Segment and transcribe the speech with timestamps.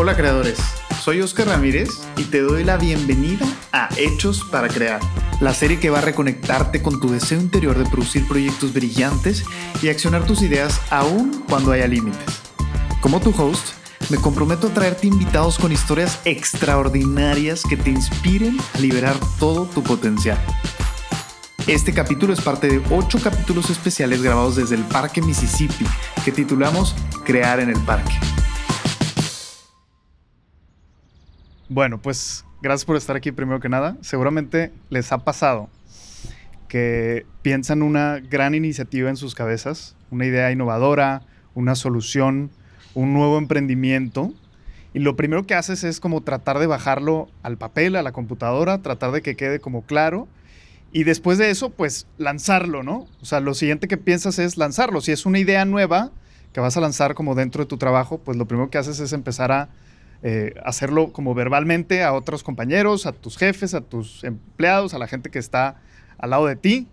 [0.00, 0.58] Hola creadores,
[1.02, 4.98] soy Oscar Ramírez y te doy la bienvenida a Hechos para Crear,
[5.42, 9.44] la serie que va a reconectarte con tu deseo interior de producir proyectos brillantes
[9.82, 12.40] y accionar tus ideas aún cuando haya límites.
[13.02, 13.74] Como tu host,
[14.08, 19.82] me comprometo a traerte invitados con historias extraordinarias que te inspiren a liberar todo tu
[19.82, 20.38] potencial.
[21.66, 25.84] Este capítulo es parte de ocho capítulos especiales grabados desde el Parque Mississippi
[26.24, 26.94] que titulamos
[27.26, 28.18] Crear en el Parque.
[31.72, 33.96] Bueno, pues gracias por estar aquí primero que nada.
[34.00, 35.70] Seguramente les ha pasado
[36.66, 41.22] que piensan una gran iniciativa en sus cabezas, una idea innovadora,
[41.54, 42.50] una solución,
[42.94, 44.34] un nuevo emprendimiento.
[44.94, 48.82] Y lo primero que haces es como tratar de bajarlo al papel, a la computadora,
[48.82, 50.26] tratar de que quede como claro.
[50.90, 53.06] Y después de eso, pues lanzarlo, ¿no?
[53.22, 55.02] O sea, lo siguiente que piensas es lanzarlo.
[55.02, 56.10] Si es una idea nueva
[56.52, 59.12] que vas a lanzar como dentro de tu trabajo, pues lo primero que haces es
[59.12, 59.68] empezar a
[60.22, 65.06] eh, hacerlo como verbalmente a otros compañeros, a tus jefes, a tus empleados, a la
[65.06, 65.80] gente que está
[66.18, 66.88] al lado de ti.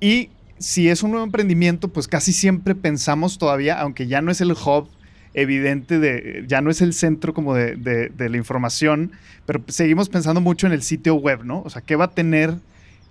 [0.00, 4.40] Y si es un nuevo emprendimiento, pues casi siempre pensamos todavía, aunque ya no es
[4.40, 4.88] el hub
[5.34, 9.12] evidente de, ya no es el centro como de, la información,
[9.46, 11.62] pero seguimos pensando mucho en el sitio web, ¿no?
[11.62, 12.54] O sea, ¿qué va a tener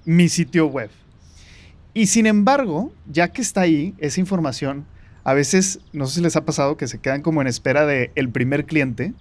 [0.06, 0.90] mi sitio web?
[1.94, 4.86] Y sin embargo, ya que está ahí esa información,
[5.24, 8.12] a veces, no sé si les ha pasado que se quedan como en espera del
[8.16, 9.14] el primer cliente,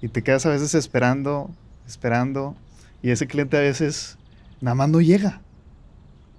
[0.00, 1.50] y te quedas a veces esperando,
[1.86, 2.56] esperando,
[3.02, 4.16] y ese cliente a veces
[4.60, 5.40] nada más no llega.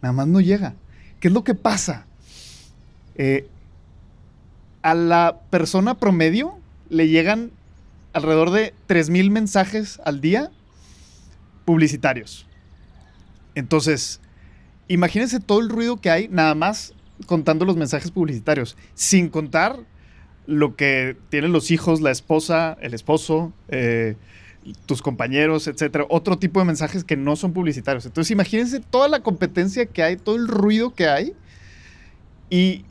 [0.02, 0.76] Nada más no llega.
[1.20, 2.06] ¿Qué es lo que pasa?
[3.16, 3.48] Eh,
[4.82, 6.58] a la persona promedio
[6.90, 7.52] le llegan
[8.14, 10.52] alrededor de 3.000 mensajes al día
[11.66, 12.46] publicitarios.
[13.56, 14.22] Entonces,
[14.88, 16.94] imagínense todo el ruido que hay nada más
[17.26, 19.78] contando los mensajes publicitarios, sin contar
[20.50, 24.16] lo que tienen los hijos, la esposa, el esposo, eh,
[24.88, 26.05] tus compañeros, etcétera.
[26.10, 28.05] Otro tipo de mensajes que no son publicitarios.
[28.05, 31.33] Entonces, imagínense toda la competencia que hay, todo el ruido que hay.
[32.49, 32.83] Y,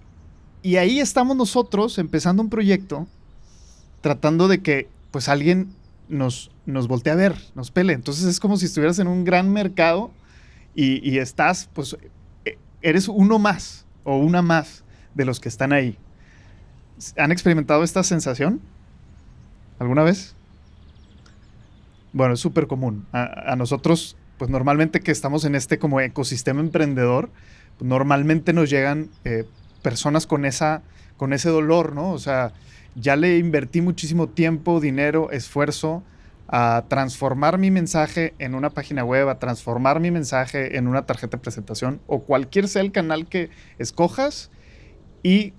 [0.63, 3.09] y ahí estamos nosotros empezando un proyecto
[4.01, 5.69] tratando de que pues alguien
[6.09, 7.93] nos, nos voltee a ver, nos pele.
[7.93, 10.13] Entonces es como si estuvieras en un gran mercado
[10.77, 11.97] y, y estás, pues,
[12.45, 14.85] e, eres uno más o una más
[15.17, 15.99] de los que están ahí.
[17.17, 18.61] ¿Han experimentado esta sensación?
[19.79, 20.35] ¿Alguna vez?
[22.13, 23.07] Bueno, es súper común.
[23.13, 27.31] A, nosotros, pues normalmente que estamos en este como ecosistema emprendedor,
[27.81, 29.45] normalmente nos llegan eh,
[29.83, 30.83] personas con, esa,
[31.17, 32.11] con ese dolor, ¿no?
[32.11, 32.53] O sea,
[32.97, 36.03] ya le invertí muchísimo tiempo, dinero, esfuerzo
[36.49, 41.37] a transformar mi mensaje en una página web, a transformar mi mensaje en una tarjeta
[41.37, 44.51] de presentación o cualquier sea el canal que escojas
[45.23, 45.53] y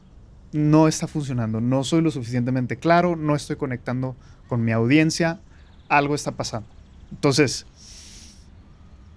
[0.52, 4.16] no está funcionando, no soy lo suficientemente claro, no estoy conectando
[4.48, 5.40] con mi audiencia,
[5.88, 6.68] algo está pasando.
[7.12, 7.66] Entonces,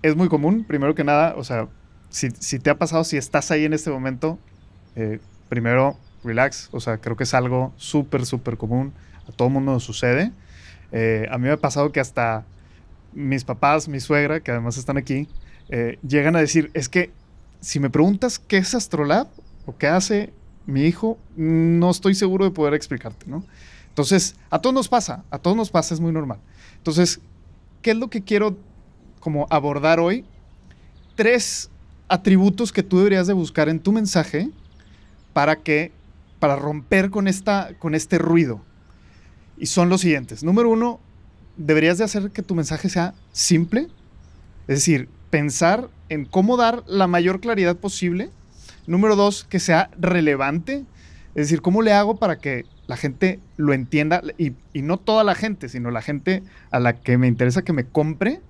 [0.03, 1.69] es muy común, primero que nada, o sea,
[2.10, 4.38] si, te ha pasado, si estás ahí en este momento,
[4.97, 8.92] eh, primero, relax, o sea, creo que es algo súper, súper común,
[9.28, 10.32] a todo mundo nos sucede.
[10.92, 12.44] Eh, a mí me ha pasado que hasta
[13.12, 15.28] mis papás, mi suegra, que además están aquí,
[15.69, 17.10] eh, llegan a decir, es que
[17.60, 19.28] si me preguntas qué es Astrolab
[19.65, 20.32] o qué hace
[20.67, 23.45] mi hijo, no estoy seguro de poder explicarte, ¿no?
[23.89, 26.39] Entonces, a todos nos pasa, a todos nos pasa, es muy normal.
[26.78, 27.21] Entonces,
[27.83, 28.56] ¿qué es lo que quiero
[29.21, 30.25] como abordar hoy?
[31.15, 31.71] Tres
[32.09, 34.51] atributos que tú deberías de buscar en tu mensaje
[35.33, 35.93] para que,
[36.39, 38.61] para romper con, esta, con este ruido.
[39.59, 40.43] Y son los siguientes.
[40.43, 41.01] Número uno,
[41.56, 43.89] deberías de hacer que tu mensaje sea simple,
[44.69, 48.31] es decir, pensar en cómo dar la mayor claridad posible
[48.87, 50.84] Número dos, que sea relevante.
[51.34, 54.22] Es decir, ¿cómo le hago para que la gente lo entienda?
[54.38, 57.84] Y, no toda la gente, sino la gente a la que me interesa que me
[57.84, 58.41] compre.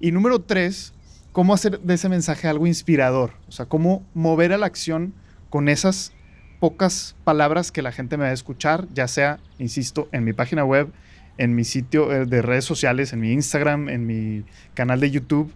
[0.00, 0.92] Y número tres,
[1.32, 3.32] cómo hacer de ese mensaje algo inspirador.
[3.48, 5.14] O sea, cómo mover a la acción
[5.50, 6.12] con esas
[6.60, 10.64] pocas palabras que la gente me va a escuchar, ya sea, insisto, en mi página
[10.64, 10.92] web,
[11.36, 14.44] en mi sitio eh, de redes sociales, en mi Instagram, en mi
[14.74, 15.52] canal de YouTube,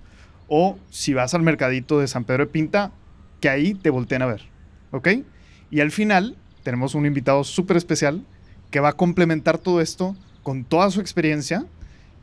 [0.49, 2.93] o si vas al mercadito de San Pedro de Pinta,
[3.41, 4.43] que ahí te volteen a ver.
[4.91, 5.09] ¿Ok?
[5.71, 8.25] Y al final tenemos un invitado súper especial
[8.71, 11.67] que va a complementar todo esto con toda su experiencia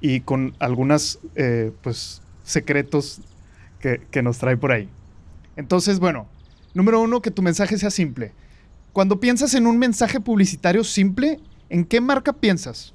[0.02, 3.22] y con algunos eh, pues, secretos
[3.80, 4.90] que, que nos trae por ahí.
[5.56, 6.28] Entonces, bueno,
[6.74, 8.34] número uno, que tu mensaje sea simple.
[8.94, 11.40] Cuando piensas en un mensaje publicitario simple,
[11.70, 12.94] ¿en qué marca piensas?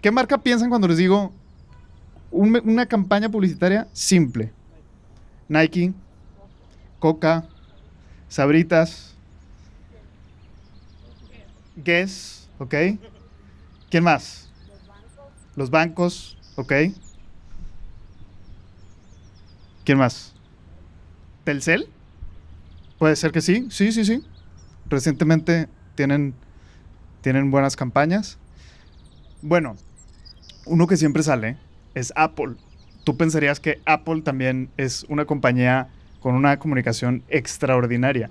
[0.00, 1.32] ¿Qué marca piensan cuando les digo
[2.30, 4.52] una campaña publicitaria simple?
[5.48, 5.92] Nike,
[6.98, 7.44] Coca,
[8.28, 9.14] Sabritas,
[11.76, 12.74] Guess, ¿ok?
[13.90, 14.48] ¿Quién más?
[15.56, 16.72] Los bancos, ok.
[19.84, 20.34] ¿Quién más?
[21.44, 21.88] ¿Telcel?
[22.98, 24.24] Puede ser que sí, sí, sí, sí.
[24.86, 26.34] Recientemente tienen,
[27.22, 28.38] tienen buenas campañas.
[29.40, 29.76] Bueno,
[30.66, 31.56] uno que siempre sale
[31.94, 32.56] es Apple.
[33.04, 35.88] Tú pensarías que Apple también es una compañía
[36.20, 38.30] con una comunicación extraordinaria.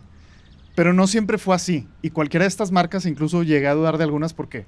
[0.76, 1.88] Pero no siempre fue así.
[2.02, 4.66] Y cualquiera de estas marcas, incluso llegué a dudar de algunas porque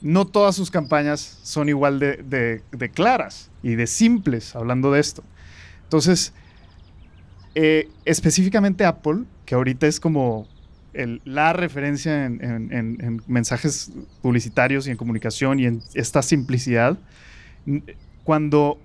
[0.00, 5.22] no todas sus campañas son igual de, claras y de simples, hablando de esto.
[5.84, 6.32] Entonces,
[7.54, 10.48] eh, específicamente Apple, que ahorita es como
[11.24, 16.98] la referencia en, mensajes publicitarios y en comunicación y en esta simplicidad,
[18.24, 18.78] cuando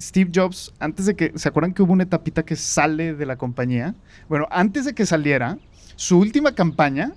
[0.00, 3.36] Steve Jobs, antes de que, ¿se acuerdan que hubo una etapita que sale de la
[3.36, 3.94] compañía?
[4.28, 5.58] Bueno, antes de que saliera,
[5.96, 7.12] su última campaña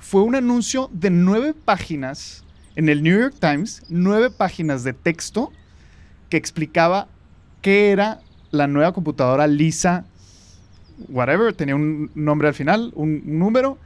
[0.00, 2.44] fue un anuncio de nueve páginas
[2.74, 5.52] en el New York Times, nueve páginas de texto
[6.28, 7.08] que explicaba
[7.62, 8.20] qué era
[8.50, 10.04] la nueva computadora Lisa,
[11.08, 13.78] whatever, tenía un nombre al final, un número,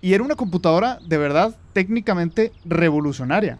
[0.00, 3.58] y era una computadora de verdad técnicamente revolucionaria,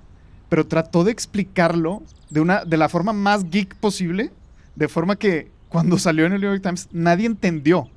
[0.49, 4.31] pero trató de explicarlo de, una, de la forma más geek posible,
[4.75, 7.81] de forma que cuando salió en el New York Times nadie entendió.
[7.81, 7.91] O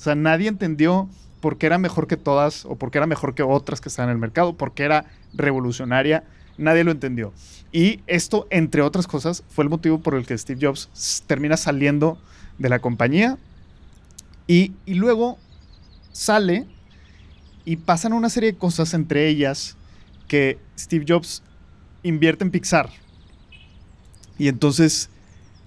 [0.00, 1.08] sea, nadie entendió
[1.40, 4.10] por qué era mejor que todas o por qué era mejor que otras que estaban
[4.10, 6.24] en el mercado, porque era revolucionaria,
[6.56, 7.32] nadie lo entendió.
[7.72, 10.88] Y esto, entre otras cosas, fue el motivo por el que Steve Jobs
[11.26, 12.18] termina saliendo
[12.58, 13.38] de la compañía
[14.46, 15.38] y luego
[16.12, 16.66] sale
[17.64, 19.76] y pasan una serie de cosas, entre ellas
[20.26, 21.42] que Steve Jobs
[22.02, 22.90] invierte en Pixar.
[24.38, 25.10] Y entonces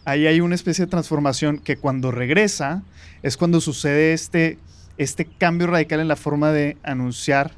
[0.05, 2.83] ahí hay una especie de transformación que cuando regresa
[3.21, 4.57] es cuando sucede este
[4.97, 7.51] este cambio radical en la forma de anunciar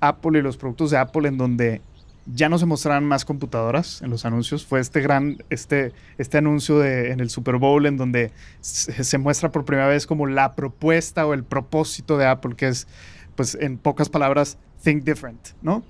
[0.00, 1.82] Apple y los productos de Apple en donde
[2.26, 4.64] ya no se mostraran más computadoras en los anuncios.
[4.64, 8.30] Fue este gran, este, este anuncio de, en el Super Bowl en donde
[8.60, 12.86] se, muestra por primera vez como la propuesta o el propósito de Apple, que es,
[13.34, 15.82] pues en pocas palabras, think different, ¿no?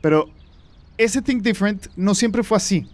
[0.00, 0.30] Pero
[0.96, 2.88] ese think different no siempre fue así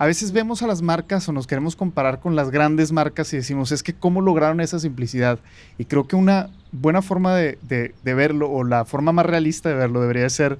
[0.00, 3.36] a veces vemos a las marcas o nos queremos comparar con las grandes marcas y
[3.36, 5.40] decimos, es que cómo lograron esa simplicidad.
[5.76, 10.00] Y creo que una buena forma de, verlo o la forma más realista de verlo
[10.00, 10.58] debería ser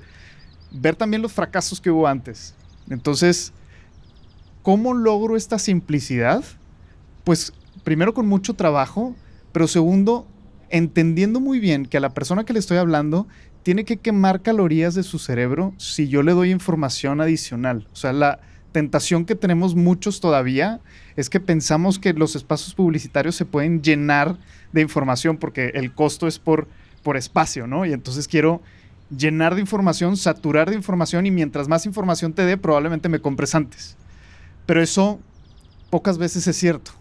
[0.71, 2.55] ver también los fracasos que hubo antes.
[2.91, 3.55] Entonces,
[4.61, 6.45] ¿cómo logro esta simplicidad?
[7.25, 9.17] Pues primero con mucho trabajo,
[9.53, 10.27] pero segundo,
[10.71, 13.27] entendiendo muy bien que a la persona que le estoy hablando
[13.63, 17.87] tiene que quemar calorías de su cerebro si yo le doy información adicional.
[17.93, 18.41] O sea, la,
[18.73, 20.81] tentación que tenemos muchos todavía
[21.17, 24.39] es que pensamos que los espacios publicitarios se pueden llenar
[24.73, 26.69] de información porque el costo es por,
[27.03, 27.85] por espacio, ¿no?
[27.85, 28.63] Y entonces quiero
[29.17, 33.55] llenar de información, saturar de información y mientras más información te dé, probablemente me compres
[33.55, 33.97] antes.
[34.67, 35.21] Pero eso
[35.91, 36.93] pocas veces es cierto.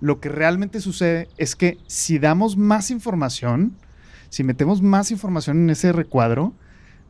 [0.00, 3.74] Lo que realmente sucede es que si damos más información,
[4.28, 6.52] si metemos más información en ese recuadro,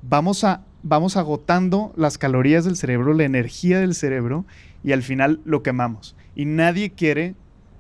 [0.03, 4.45] vamos a vamos agotando las calorías del cerebro, la energía del cerebro
[4.83, 6.17] y al final lo quemamos.
[6.35, 7.35] Y nadie quiere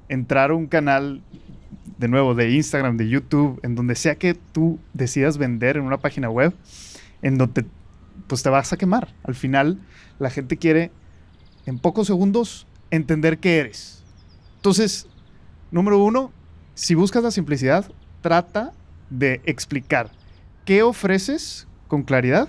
[0.09, 1.23] entrar a un canal,
[1.99, 5.99] de nuevo, de Instagram, de YouTube, en donde sea que tú decidas vender en una
[5.99, 6.55] página web,
[7.23, 7.65] en donde
[8.27, 9.15] pues te vas a quemar.
[9.23, 9.79] Al final
[10.19, 10.91] la gente quiere
[11.67, 13.98] en pocos segundos entender qué eres.
[14.59, 15.07] Entonces,
[15.71, 16.33] número uno,
[16.75, 17.89] si buscas la simplicidad,
[18.23, 18.73] trata
[19.09, 20.11] de explicar
[20.65, 22.49] qué ofreces con claridad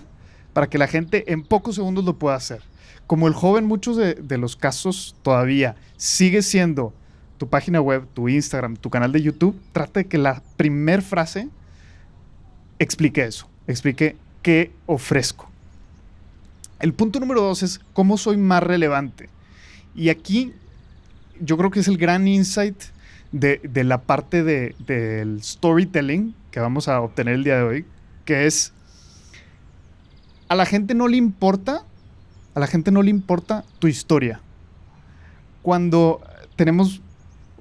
[0.54, 2.64] para que la gente en pocos segundos lo pueda hacer.
[3.06, 6.94] Como el joven, muchos de, los casos todavía sigue siendo
[7.38, 11.48] tu página web, tu Instagram, tu canal de YouTube, trata de que la primer frase
[12.80, 15.48] explique eso, explique qué ofrezco.
[16.80, 19.30] El punto número dos es cómo soy más relevante.
[19.96, 20.54] Y aquí
[21.40, 22.76] yo creo que es el gran insight
[23.32, 27.86] de, la parte del storytelling que vamos a obtener el día de hoy,
[28.26, 28.74] que es
[30.48, 31.84] a la gente no le importa,
[32.56, 34.42] a la gente no le importa tu historia.
[35.62, 36.22] Cuando
[36.56, 37.02] tenemos,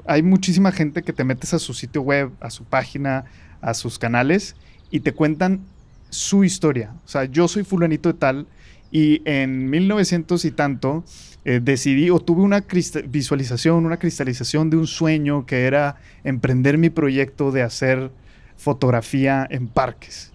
[0.06, 3.26] hay muchísima gente que te metes a su sitio web, a su página,
[3.60, 4.56] a sus canales
[4.90, 5.60] y te cuentan
[6.08, 6.94] su historia.
[7.04, 8.46] O sea, yo soy fulanito de tal
[8.90, 11.04] y en 1900 y tanto
[11.44, 12.64] eh, decidí o tuve una
[13.06, 18.10] visualización, una cristalización de un sueño que era emprender mi proyecto de hacer
[18.56, 20.32] fotografía en parques.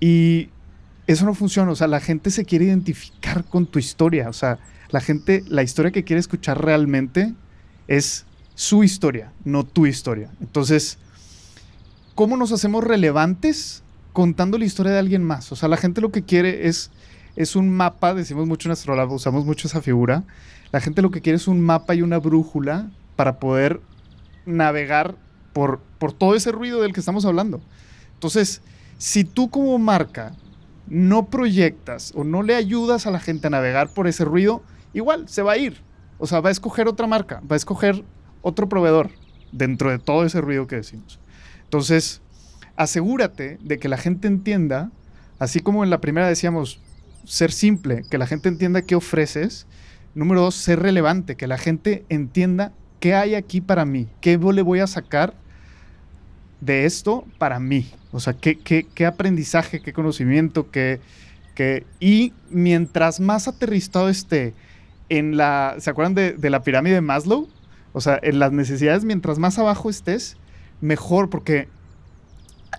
[0.00, 0.48] Y
[1.06, 1.70] eso no funciona.
[1.70, 4.28] O sea, la gente se quiere identificar con tu historia.
[4.28, 4.58] O sea,
[4.90, 7.34] la gente, la historia que quiere escuchar realmente
[7.88, 10.30] es su historia, no tu historia.
[10.40, 10.98] Entonces,
[12.14, 13.82] ¿cómo nos hacemos relevantes
[14.12, 15.52] contando la historia de alguien más?
[15.52, 16.90] O sea, la gente lo que quiere es
[17.36, 20.24] es un mapa, decimos mucho en Astrolab, usamos mucho esa figura.
[20.72, 23.80] La gente lo que quiere es un mapa y una brújula para poder
[24.46, 25.16] navegar
[25.52, 27.60] por, por todo ese ruido del que estamos hablando.
[28.14, 28.62] Entonces,
[28.98, 30.32] si tú como marca
[30.88, 34.62] no proyectas o no le ayudas a la gente a navegar por ese ruido,
[34.94, 35.82] igual se va a ir.
[36.18, 38.04] O sea, va a escoger otra marca, va a escoger
[38.40, 39.10] otro proveedor
[39.52, 41.18] dentro de todo ese ruido que decimos.
[41.64, 42.22] Entonces,
[42.76, 44.90] asegúrate de que la gente entienda,
[45.38, 46.80] así como en la primera decíamos,
[47.26, 49.66] ser simple, que la gente entienda qué ofreces.
[50.14, 54.62] Número dos, ser relevante, que la gente entienda qué hay aquí para mí, qué le
[54.62, 55.34] voy a sacar
[56.60, 57.90] de esto para mí.
[58.12, 61.00] O sea, qué, qué, aprendizaje, qué conocimiento, qué,
[61.54, 61.84] qué...
[62.00, 64.54] Y mientras más aterrizado esté
[65.10, 65.76] en la...
[65.78, 67.48] ¿Se acuerdan de, de la pirámide de Maslow?
[67.92, 70.38] O sea, en las necesidades, mientras más abajo estés,
[70.80, 71.68] mejor, porque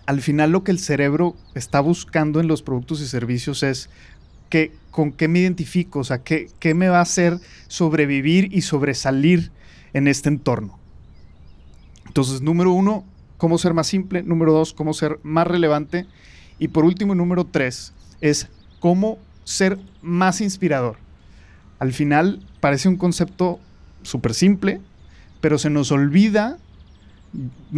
[0.06, 3.89] al final lo que el cerebro está buscando en los productos y servicios es
[4.50, 8.62] que, con qué me identifico, o sea, qué, qué me va a hacer sobrevivir y
[8.62, 9.51] sobresalir
[9.94, 10.80] en este entorno.
[12.06, 13.06] Entonces, número uno,
[13.38, 14.24] cómo ser más simple.
[14.24, 16.06] Número dos, cómo ser más relevante.
[16.60, 18.48] Y por último, número tres, es
[18.80, 20.98] cómo ser más inspirador.
[21.80, 23.60] Al final parece un concepto
[24.01, 24.82] súper simple,
[25.42, 26.58] pero se nos olvida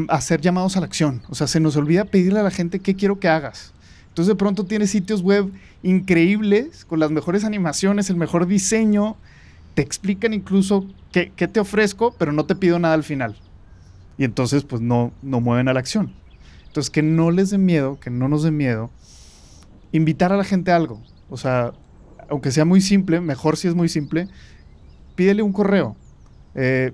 [0.07, 1.21] hacer llamados a la acción.
[1.29, 3.73] O sea, se nos olvida pedirle a la gente qué quiero que hagas.
[4.09, 5.51] Entonces de pronto tienes sitios web
[5.83, 9.15] increíbles, con las mejores animaciones, el mejor diseño.
[9.75, 13.37] Te explican incluso qué, qué te ofrezco, pero no te pido nada al final.
[14.17, 16.13] Y entonces pues no, no mueven a la acción.
[16.67, 18.91] Entonces que no les dé miedo, que no nos dé miedo,
[19.91, 21.01] invitar a la gente a algo.
[21.29, 21.73] O sea,
[22.29, 24.27] aunque sea muy simple, mejor si es muy simple,
[25.15, 25.95] pídele un correo.
[26.55, 26.91] Eh,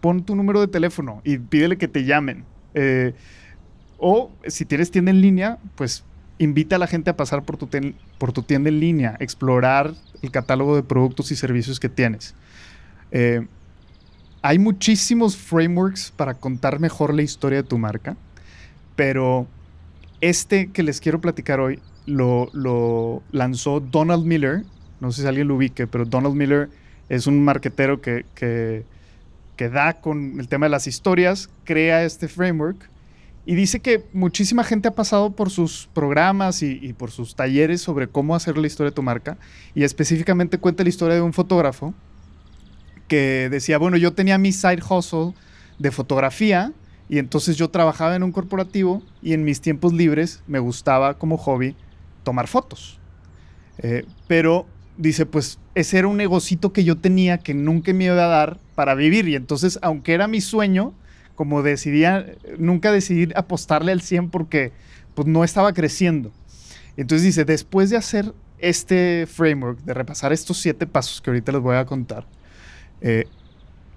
[0.00, 2.44] pon tu número de teléfono y pídele que te llamen.
[2.74, 3.14] Eh,
[3.98, 6.04] o si tienes tienda en línea, pues
[6.38, 7.66] invita a la gente a pasar por tu,
[8.42, 12.34] tienda en línea, explorar el catálogo de productos y servicios que tienes.
[13.10, 13.46] Eh,
[14.42, 18.16] hay muchísimos frameworks para contar mejor la historia de tu marca,
[18.94, 19.46] pero
[20.20, 24.64] este que les quiero platicar hoy lo, lanzó Donald Miller.
[25.00, 26.70] No sé si alguien lo ubique, pero Donald Miller
[27.08, 28.84] es un marquetero que, que,
[29.68, 32.88] da con el tema de las historias, crea este framework
[33.48, 38.06] y dice que muchísima gente ha pasado por sus programas y, por sus talleres sobre
[38.06, 39.38] cómo hacer la historia de tu marca
[39.74, 41.94] y específicamente cuenta la historia de un fotógrafo
[43.08, 45.32] que decía, bueno, yo tenía mi side hustle
[45.78, 46.74] de fotografía
[47.08, 51.38] y entonces yo trabajaba en un corporativo y en mis tiempos libres me gustaba como
[51.38, 51.74] hobby
[52.24, 53.00] tomar fotos.
[53.78, 54.66] Eh, pero
[54.98, 58.58] dice, pues ese era un negocito que yo tenía que nunca me iba a dar
[58.74, 60.92] para vivir y entonces, aunque era mi sueño,
[61.38, 62.26] como decidía,
[62.58, 64.72] nunca decidí apostarle al 100 porque
[65.14, 66.32] pues no estaba creciendo.
[66.96, 71.60] Entonces dice, después de hacer este framework, de repasar estos siete pasos que ahorita les
[71.60, 72.26] voy a contar,
[73.02, 73.26] eh,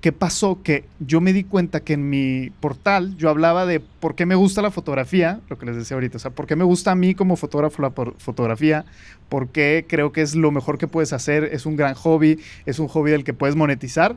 [0.02, 0.64] ¿Qué pasó?
[0.64, 4.34] Que yo me di cuenta que en mi portal yo hablaba de por qué me
[4.34, 6.96] gusta la fotografía, lo que les decía ahorita, o sea, por qué me gusta a
[6.96, 8.84] mí como fotógrafo la fotografía,
[9.30, 12.80] por qué creo que es lo mejor que puedes hacer, es un gran hobby, es
[12.80, 14.16] un hobby del que puedes monetizar,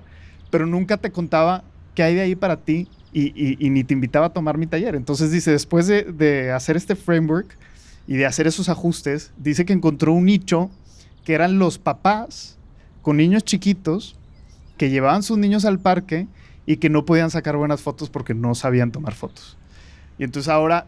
[0.50, 1.64] pero nunca te contaba
[1.94, 4.96] qué hay de ahí para ti y, ni te invitaba a tomar mi taller.
[4.96, 7.56] Entonces dice, después de, de hacer este framework
[8.08, 10.70] y de hacer esos ajustes, dice que encontró un nicho
[11.24, 12.58] que eran los papás
[13.02, 14.16] con niños chiquitos
[14.76, 16.26] que llevaban sus niños al parque
[16.66, 19.56] y que no podían sacar buenas fotos porque no sabían tomar fotos.
[20.18, 20.86] Y entonces ahora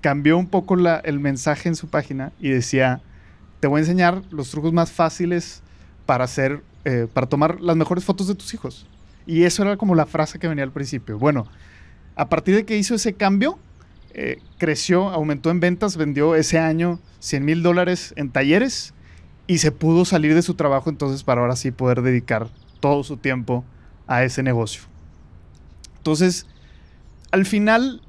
[0.00, 3.02] cambió un poco el mensaje en su página y decía,
[3.60, 5.62] te voy a enseñar los trucos más fáciles
[6.06, 8.86] para hacer, eh, para tomar las mejores fotos de tus hijos.
[9.26, 11.18] Y eso era como la frase que venía al principio.
[11.18, 11.46] Bueno,
[12.16, 13.58] a partir de que hizo ese cambio,
[14.12, 18.92] eh, creció, aumentó en ventas, vendió ese año 100 mil dólares en talleres
[19.46, 22.48] y se pudo salir de su trabajo entonces para ahora sí poder dedicar
[22.80, 23.64] todo su tiempo
[24.06, 24.82] a ese negocio.
[25.98, 26.46] Entonces,
[27.30, 28.02] al final,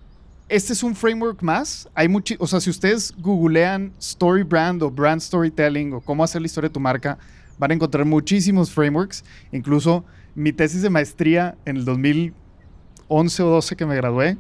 [0.50, 1.90] este es un framework más.
[1.94, 6.42] Hay mucho, o sea, si ustedes googlean story brand o brand storytelling o cómo hacer
[6.42, 7.18] la historia de tu marca,
[7.58, 9.24] van a encontrar muchísimos frameworks.
[9.52, 10.04] Incluso
[10.36, 14.38] mi tesis de maestría en el 2011 o 12 que me gradué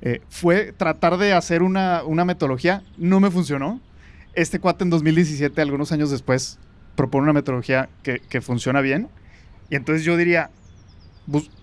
[0.00, 2.82] eh, fue tratar de hacer una, metodología.
[2.96, 3.80] No me funcionó.
[4.34, 6.58] Este cuate en 2017, algunos años después,
[6.94, 9.08] propone una metodología que, que funciona bien
[9.70, 10.50] y entonces yo diría,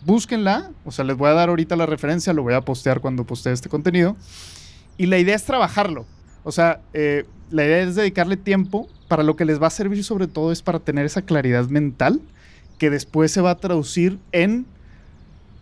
[0.05, 3.25] búsquenla, o sea, les voy a dar ahorita la referencia, lo voy a postear cuando
[3.25, 4.15] postee este contenido.
[4.98, 6.05] Y la idea es trabajarlo.
[6.44, 8.88] O sea, eh, la idea es dedicarle tiempo.
[9.08, 12.22] Para lo que les va a servir sobre todo es para tener esa claridad mental
[12.77, 14.65] que después se va a traducir en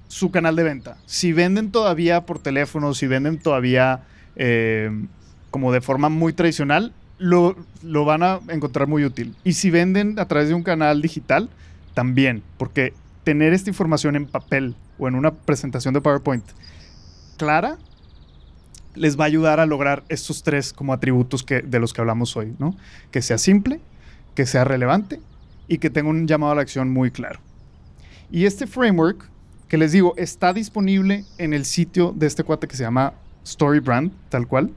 [0.08, 0.98] su canal de venta.
[1.05, 4.03] Si venden todavía por teléfono, si venden todavía
[4.36, 4.91] eh,
[5.51, 9.36] como de forma muy tradicional, lo, lo van a encontrar muy útil.
[9.43, 11.50] Y si venden a través de un canal digital,
[11.93, 12.93] también, porque
[13.24, 16.43] tener esta información en papel o en una presentación de PowerPoint
[17.38, 17.77] clara
[18.96, 22.36] les va a ayudar a lograr estos tres como atributos que, de los que hablamos
[22.38, 22.75] hoy, ¿no?
[23.12, 23.79] Que sea simple,
[24.36, 25.20] que sea relevante
[25.67, 27.39] y que tenga un llamado a la acción muy claro.
[28.32, 29.29] Y este framework,
[29.67, 33.13] que les digo, está disponible en el sitio de este cuate que se llama
[33.46, 34.72] StoryBrand, tal cual.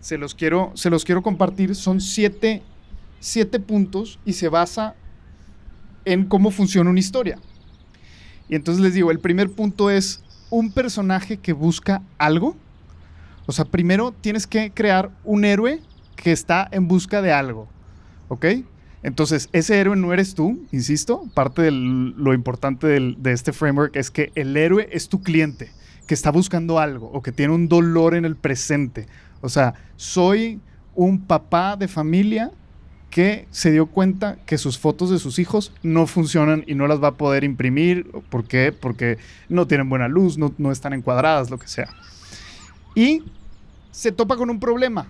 [0.00, 1.74] Se los quiero, se los quiero compartir.
[1.74, 2.62] Son siete,
[3.20, 4.94] siete puntos y se basa
[6.04, 7.38] en cómo funciona una historia.
[8.48, 12.56] Y entonces les digo, el primer punto es un personaje que busca algo.
[13.46, 15.80] O sea, primero tienes que crear un héroe
[16.16, 17.68] que está en busca de algo.
[18.28, 18.46] ¿Ok?
[19.02, 21.24] Entonces, ese héroe no eres tú, insisto.
[21.34, 25.70] Parte de lo importante de este framework es que el héroe es tu cliente,
[26.06, 29.06] que está buscando algo o que tiene un dolor en el presente.
[29.40, 30.60] O sea, soy
[30.94, 32.52] un papá de familia
[33.10, 37.02] que se dio cuenta que sus fotos de sus hijos no funcionan y no las
[37.02, 38.10] va a poder imprimir.
[38.30, 38.72] ¿Por qué?
[38.72, 39.18] Porque
[39.48, 41.90] no tienen buena luz, no, no están encuadradas, lo que sea.
[42.94, 43.22] Y
[43.90, 45.08] se topa con un problema.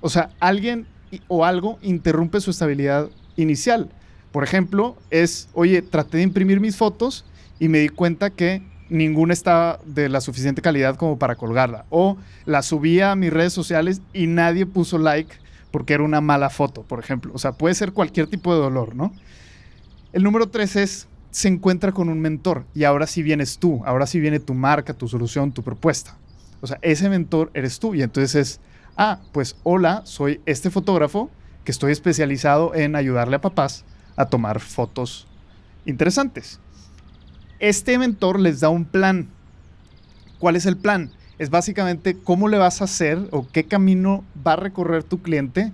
[0.00, 0.86] O sea, alguien
[1.26, 3.90] o algo interrumpe su estabilidad inicial.
[4.32, 7.24] Por ejemplo, es, oye, traté de imprimir mis fotos
[7.58, 11.86] y me di cuenta que ninguna estaba de la suficiente calidad como para colgarla.
[11.90, 15.34] O la subí a mis redes sociales y nadie puso like
[15.70, 17.32] porque era una mala foto, por ejemplo.
[17.34, 19.12] O sea, puede ser cualquier tipo de dolor, ¿no?
[20.12, 24.06] El número tres es, se encuentra con un mentor y ahora sí vienes tú, ahora
[24.06, 26.16] sí viene tu marca, tu solución, tu propuesta.
[26.60, 28.60] O sea, ese mentor eres tú y entonces es,
[28.96, 31.30] ah, pues hola, soy este fotógrafo
[31.68, 33.84] que estoy especializado en ayudarle a papás
[34.16, 35.26] a tomar fotos
[35.84, 36.60] interesantes.
[37.58, 39.28] Este mentor les da un plan.
[40.38, 41.10] ¿Cuál es el plan?
[41.38, 45.70] es básicamente cómo le vas a hacer o qué camino va a recorrer tu cliente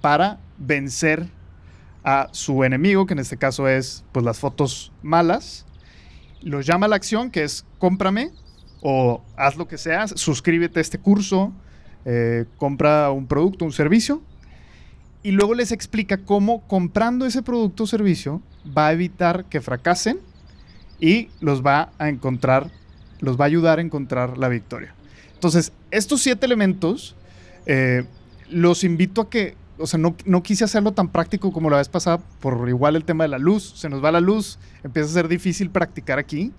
[0.00, 1.28] para vencer
[2.02, 5.64] a su enemigo, que en este caso es pues las fotos malas.
[6.42, 8.32] Los llama a la acción, que es cómprame
[8.82, 11.52] o haz lo que sea, suscríbete a este curso,
[12.04, 14.22] eh, compra un producto, un servicio.
[15.26, 18.40] Y luego les explica cómo comprando ese producto o servicio
[18.78, 20.20] va a evitar que fracasen
[21.00, 22.70] y los va a encontrar,
[23.18, 24.94] los va a ayudar a encontrar la victoria.
[25.34, 27.16] Entonces, estos siete elementos
[27.66, 28.04] eh,
[28.50, 31.88] los invito a que, o sea, no, no, quise hacerlo tan práctico como la vez
[31.88, 35.12] pasada, por igual el tema de la luz, se nos va la luz, empieza a
[35.12, 36.52] ser difícil practicar aquí,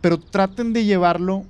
[0.00, 1.46] pero traten de llevarlo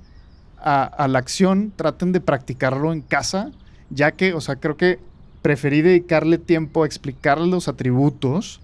[0.57, 3.51] a, a la acción, traten de practicarlo en casa,
[3.91, 4.97] ya que, o sea, creo que
[5.45, 8.61] preferí dedicarle tiempo a explicar los atributos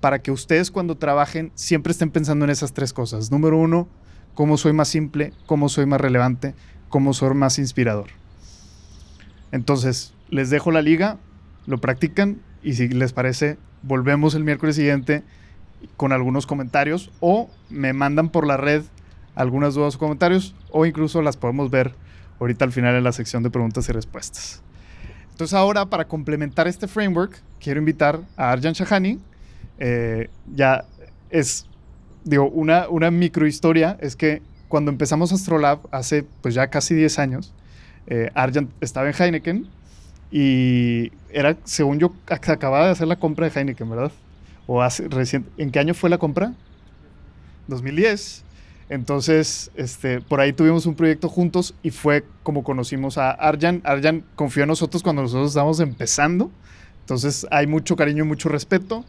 [0.00, 3.30] para que ustedes cuando trabajen siempre estén pensando en esas tres cosas.
[3.30, 3.86] Número uno,
[4.32, 6.54] cómo soy más simple, cómo soy más relevante,
[6.88, 8.06] cómo ser más inspirador.
[9.50, 11.18] Entonces, les dejo la liga,
[11.66, 15.24] lo practican y si les parece, volvemos el miércoles siguiente
[15.98, 18.84] con algunos comentarios o me mandan por la red
[19.34, 21.94] algunas dudas o comentarios o incluso las podemos ver
[22.40, 24.62] ahorita al final en la sección de preguntas y respuestas.
[25.32, 29.18] Entonces ahora para complementar este framework quiero invitar a Arjan Shahani.
[29.78, 30.84] Eh, ya
[31.30, 31.66] es,
[32.24, 37.52] digo, una, una microhistoria es que cuando empezamos Astrolab hace pues ya casi 10 años,
[38.06, 39.66] eh, Argent estaba en Heineken
[40.30, 44.12] y era, según yo, acababa de hacer la compra de Heineken, ¿verdad?
[44.66, 46.54] O hace reciente, ¿en qué año fue la compra?
[47.68, 48.44] 2010.
[48.92, 53.80] Entonces, este, por ahí tuvimos un proyecto juntos y fue como conocimos a Arjan.
[53.84, 56.50] Arjan confió en nosotros cuando nosotros estábamos empezando.
[57.00, 59.02] Entonces, hay mucho cariño y mucho respeto.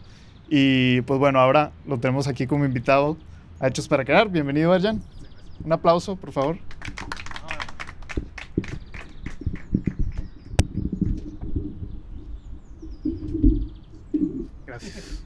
[0.48, 3.18] Y pues bueno, ahora lo tenemos aquí como invitado
[3.60, 4.30] a Hechos para Crear.
[4.30, 5.02] Bienvenido, Arjan.
[5.66, 6.58] Un aplauso, por favor.
[14.66, 15.26] Gracias.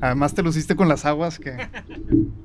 [0.00, 1.56] Además te luciste con las aguas que...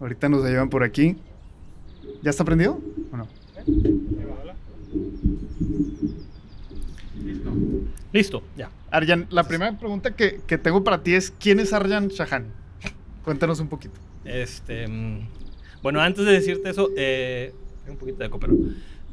[0.00, 1.16] Ahorita nos llevan por aquí.
[2.22, 2.80] ¿Ya está prendido
[3.12, 3.28] o no?
[7.24, 7.50] Listo.
[8.12, 8.70] Listo, ya.
[8.90, 12.46] Arjan, la primera pregunta que, que tengo para ti es, ¿quién es Arjan Shahan?
[13.24, 13.94] Cuéntanos un poquito.
[14.24, 15.28] Este, mm,
[15.82, 17.52] bueno, antes de decirte eso, eh,
[17.88, 18.54] un poquito de eco, pero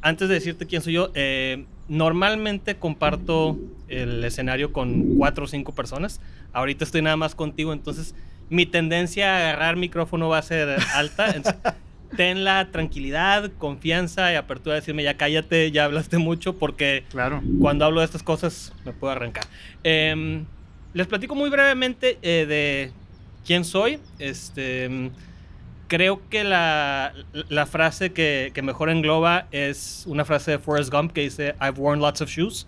[0.02, 3.58] antes de decirte quién soy yo, eh, normalmente comparto
[3.88, 6.22] el escenario con cuatro o cinco personas.
[6.54, 8.16] Ahorita estoy nada más contigo, entonces
[8.50, 11.36] mi tendencia a agarrar micrófono va a ser alta.
[12.16, 17.42] ten la tranquilidad, confianza y apertura de decirme ya cállate, ya hablaste mucho, porque claro.
[17.60, 19.46] cuando hablo de estas cosas me puedo arrancar.
[19.84, 20.46] Em,
[20.94, 22.92] les platico muy brevemente eh, de
[23.46, 24.00] quién soy.
[24.20, 25.12] Este,
[25.88, 27.14] creo que la,
[27.50, 31.80] la frase que, que, mejor engloba es una frase de Forrest Gump que dice, I've
[31.80, 32.68] worn lots of shoes.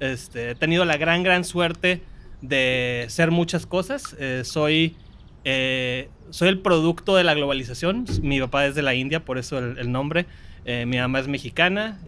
[0.00, 2.02] Este, he tenido la gran, gran suerte
[2.40, 4.16] de ser muchas cosas.
[4.18, 4.96] Eh, soy,
[5.44, 8.04] eh, soy el producto de la globalización.
[8.22, 10.26] Mi papá es de la India, por eso el, el nombre.
[10.64, 11.98] Eh, mi mamá es mexicana,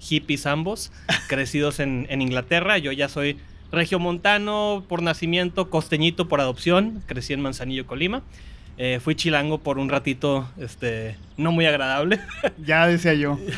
[0.00, 0.92] hippies ambos,
[1.28, 2.78] crecidos en, en Inglaterra.
[2.78, 3.38] Yo ya soy
[3.70, 7.02] regiomontano por nacimiento, costeñito por adopción.
[7.06, 8.22] Crecí en Manzanillo, Colima.
[8.80, 12.20] Eh, fui chilango por un ratito, este, no muy agradable.
[12.64, 13.38] Ya decía yo.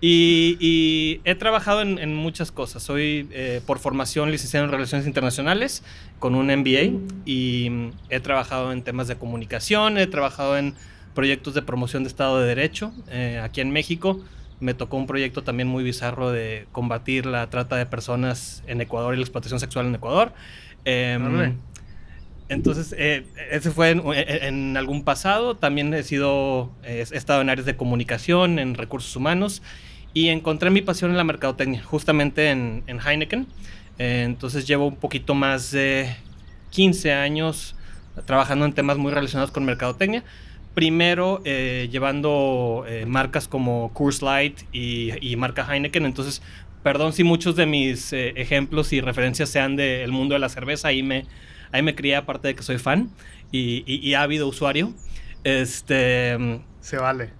[0.00, 2.82] y, he trabajado en, muchas cosas.
[2.82, 5.82] Soy eh, por formación licenciado en Relaciones Internacionales
[6.18, 10.74] con un MBA y mm, he trabajado en temas de comunicación, he trabajado en
[11.14, 14.22] proyectos de promoción de Estado de Derecho eh, aquí en México.
[14.60, 19.14] Me tocó un proyecto también muy bizarro de combatir la trata de personas en Ecuador
[19.14, 20.32] y la explotación sexual en Ecuador.
[20.84, 21.56] Em,
[22.48, 25.56] entonces, eh, ese fue en, algún pasado.
[25.56, 29.62] También he sido, he estado en áreas de comunicación, en recursos humanos
[30.14, 33.46] y encontré mi pasión en la mercadotecnia, justamente en, Heineken.
[33.98, 36.14] Eh, entonces, llevo un poquito más de
[36.70, 37.74] 15 años
[38.26, 40.22] trabajando en temas muy relacionados con mercadotecnia.
[40.74, 46.06] Primero, eh, llevando marcas como Coors Light y, y, marca Heineken.
[46.06, 46.42] Entonces,
[46.82, 50.88] perdón si muchos de mis ejemplos y referencias sean del mundo de la cerveza.
[50.88, 51.24] Ahí me
[51.72, 53.10] Ahí me crié, aparte de que soy fan
[53.52, 54.92] y, y, ha habido usuario.
[55.44, 56.60] Este.
[56.80, 57.30] Se vale.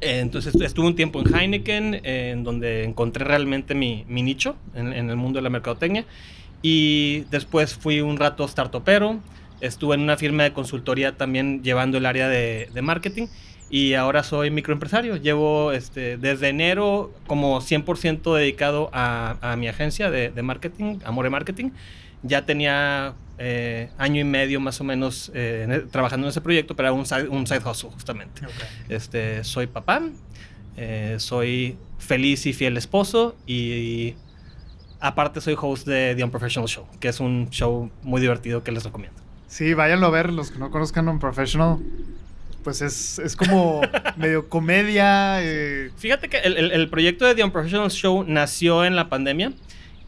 [0.00, 5.10] Entonces estuve un tiempo en Heineken, en donde encontré realmente mi, mi nicho en, en,
[5.10, 6.06] el mundo de la mercadotecnia.
[6.62, 9.20] Y después fui un rato startupero.
[9.60, 13.26] Estuve en una firma de consultoría también llevando el área de, de marketing.
[13.68, 15.16] Y ahora soy microempresario.
[15.16, 21.30] Llevo este, desde enero como 100% dedicado a, a, mi agencia de, de marketing, Amore
[21.30, 21.70] Marketing.
[22.22, 26.76] Ya tenía eh, año y medio más o menos eh, e, trabajando en ese proyecto,
[26.76, 28.42] pero era un side, un side hustle justamente.
[28.90, 30.02] Este, soy papá,
[30.76, 34.14] eh, soy feliz y fiel esposo y,
[35.00, 38.84] aparte soy host de The Unprofessional Show, que es un show muy divertido que les
[38.84, 39.18] recomiendo.
[39.48, 41.78] Sí, váyanlo a ver, los que no conozcan Unprofessional.
[42.62, 43.80] Pues es, es como
[44.18, 45.40] medio comedia.
[45.96, 49.54] Fíjate que el, el, el proyecto de The Unprofessional Show nació en la pandemia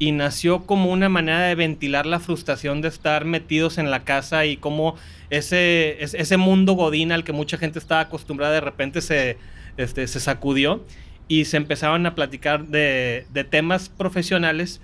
[0.03, 4.45] y nació como una manera de ventilar la frustración de estar metidos en la casa
[4.47, 4.97] y como
[5.31, 9.37] ese, ese mundo godín al que mucha gente estaba acostumbrada de repente se,
[9.77, 10.85] este, se sacudió
[11.29, 14.81] y se empezaron a platicar de, de temas profesionales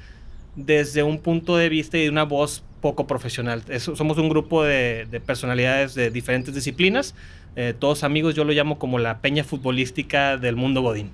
[0.54, 3.64] desde un punto de vista y de una voz poco profesional.
[3.80, 7.16] somos un grupo de, de, personalidades de diferentes disciplinas,
[7.56, 11.10] eh, todos amigos, yo lo llamo como la peña futbolística del mundo godín.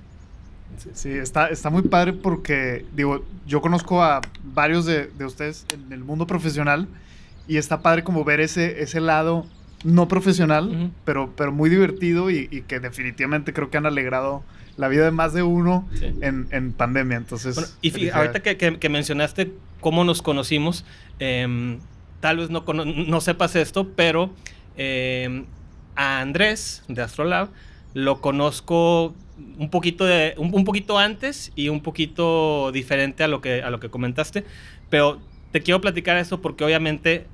[0.93, 5.91] Sí, está, está muy padre porque, digo, yo conozco a varios de, de, ustedes en
[5.91, 6.87] el mundo profesional
[7.47, 9.45] y está padre como ver ese, ese lado
[9.83, 10.91] no profesional, uh -huh.
[11.05, 14.43] pero, pero muy divertido y, y, que definitivamente creo que han alegrado
[14.77, 16.05] la vida de más de uno sí.
[16.21, 17.17] en, en, pandemia.
[17.17, 20.85] Entonces, bueno, y fíjate, ahorita que, que, que, mencionaste cómo nos conocimos,
[21.19, 21.77] eh,
[22.19, 24.31] tal vez no, no, sepas esto, pero
[24.75, 25.45] eh,
[25.95, 27.49] a Andrés de Astrolab
[27.93, 29.13] lo conozco
[29.57, 33.69] un poquito, de, un, un, poquito antes y un poquito diferente a lo, que, a
[33.69, 34.45] lo que comentaste,
[34.89, 35.19] pero
[35.51, 37.27] te quiero platicar eso porque obviamente,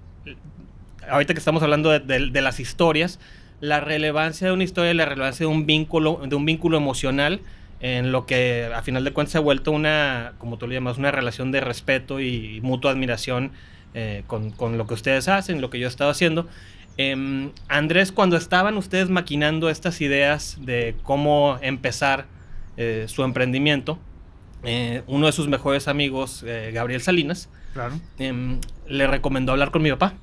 [1.10, 3.20] ahorita que estamos hablando de, de, de las historias,
[3.60, 7.42] la relevancia de una historia, la relevancia de un vínculo, de un vínculo emocional,
[7.80, 10.98] en lo que a final de cuentas se ha vuelto una, como tú le llamas,
[10.98, 13.52] una relación de respeto y mutua admiración
[13.94, 16.48] eh, con, con, lo que ustedes hacen, lo que yo he estado haciendo.
[17.02, 22.26] Eh, Andrés, cuando estaban ustedes maquinando estas ideas de cómo empezar
[22.78, 23.98] eh, su emprendimiento,
[24.64, 28.00] eh, uno de sus mejores amigos, eh, Gabriel Salinas, claro.
[28.20, 30.14] Em, le recomendó hablar con mi papá.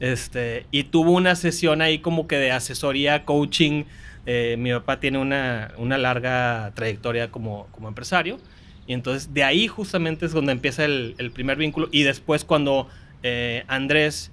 [0.00, 3.84] Este, y tuvo una sesión ahí como que de asesoría, coaching.
[4.24, 8.38] Mi papá tiene una, una larga trayectoria como, como, empresario.
[8.86, 11.88] Y entonces de ahí justamente es donde empieza el, el primer vínculo.
[11.92, 12.88] Y después cuando
[13.22, 14.30] eh, Andrés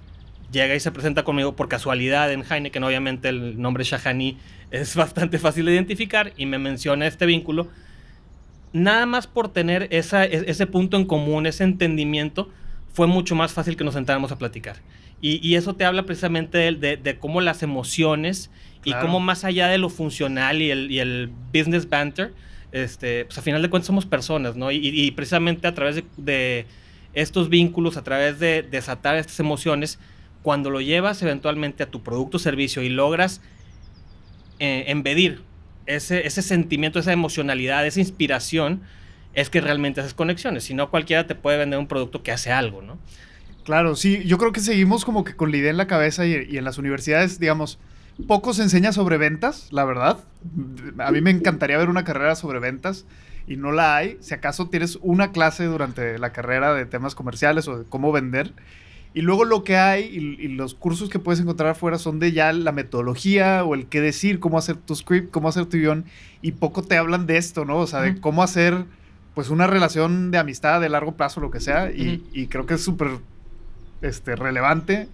[0.52, 4.36] llega y se presenta conmigo por casualidad en Heineken, obviamente el nombre Shahani
[4.70, 7.68] es bastante fácil de identificar y me menciona este vínculo.
[8.72, 12.48] Nada más por tener esa, ese punto en común, ese entendimiento,
[12.92, 14.76] fue mucho más fácil que nos sentáramos a platicar.
[15.20, 19.00] Y, y eso te habla precisamente de, de, de cómo las emociones claro.
[19.00, 22.32] y cómo más allá de lo funcional y el, y el business banter,
[22.72, 24.70] este, pues a final de cuentas somos personas, ¿no?
[24.70, 26.66] Y, y precisamente a través de, de,
[27.12, 29.98] estos vínculos, a través de desatar estas emociones,
[30.42, 33.40] cuando lo llevas eventualmente a tu producto o servicio y logras
[34.58, 35.42] eh, embedir
[35.86, 38.82] ese, ese sentimiento, esa emocionalidad, esa inspiración,
[39.34, 40.64] es que realmente haces conexiones.
[40.64, 42.98] Si no, cualquiera te puede vender un producto que hace algo, ¿no?
[43.64, 46.46] Claro, sí, yo creo que seguimos como que con la idea en la cabeza y,
[46.50, 47.78] y en las universidades, digamos,
[48.26, 50.18] poco se enseña sobre ventas, la verdad.
[50.98, 53.06] A mí me encantaría ver una carrera sobre ventas
[53.46, 54.16] y no la hay.
[54.20, 58.52] Si acaso tienes una clase durante la carrera de temas comerciales o de cómo vender.
[59.12, 62.52] Y luego lo que hay y, los cursos que puedes encontrar afuera son de ya
[62.52, 66.04] la metodología o el qué decir, cómo hacer tu script, cómo hacer tu guion.
[66.42, 67.78] Y poco te hablan de esto, ¿no?
[67.78, 68.84] O sea, de cómo hacer
[69.34, 71.90] pues una relación de amistad de largo plazo, lo que sea.
[71.90, 73.08] Y, creo que es súper
[74.00, 75.08] este, relevante.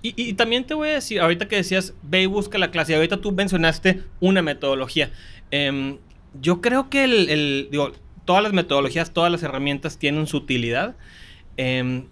[0.00, 2.94] Y, también te voy a decir, ahorita que decías, ve y busca la clase, y
[2.94, 5.10] ahorita tú mencionaste una metodología.
[5.50, 5.98] Em,
[6.40, 7.92] yo creo que el, digo,
[8.24, 10.96] todas las metodologías, todas las herramientas tienen su utilidad.
[11.56, 12.06] Em,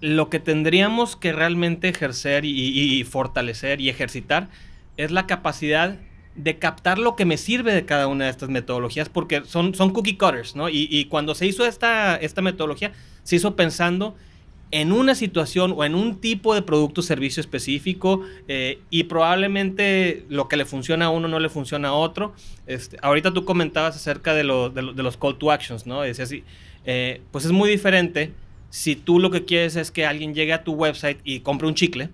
[0.00, 4.48] lo que tendríamos que realmente ejercer y, fortalecer y ejercitar
[4.96, 5.98] es la capacidad
[6.34, 9.90] de captar lo que me sirve de cada una de estas metodologías, porque son, son
[9.92, 10.68] cookie cutters, ¿no?
[10.68, 14.14] Y, cuando se hizo esta, esta metodología, se hizo pensando
[14.72, 20.24] en una situación o en un tipo de producto o servicio específico eh, y probablemente
[20.28, 22.34] lo que le funciona a uno no le funciona a otro.
[22.66, 26.02] Este, ahorita tú comentabas acerca de, de, los call to actions, ¿no?
[26.02, 26.42] Decía así,
[26.84, 28.32] eh, pues es muy diferente
[28.70, 31.74] si tú lo que quieres es que alguien llegue a tu website y compre un
[31.74, 32.10] chicle.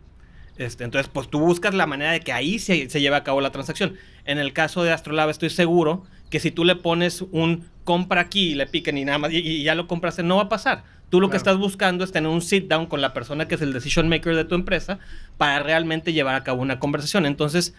[0.58, 3.40] Este, entonces, pues tú buscas la manera de que ahí se, se lleve a cabo
[3.40, 3.96] la transacción.
[4.24, 8.50] En el caso de Astrolab, estoy seguro que si tú le pones un compra aquí
[8.50, 11.20] y le piquen y nada más y, ya lo compraste, no va a pasar Tú
[11.20, 13.74] lo que estás buscando es tener un sit down con la persona que es el
[13.74, 14.98] decision maker de tu empresa
[15.36, 17.26] para realmente llevar a cabo una conversación.
[17.26, 17.74] Entonces,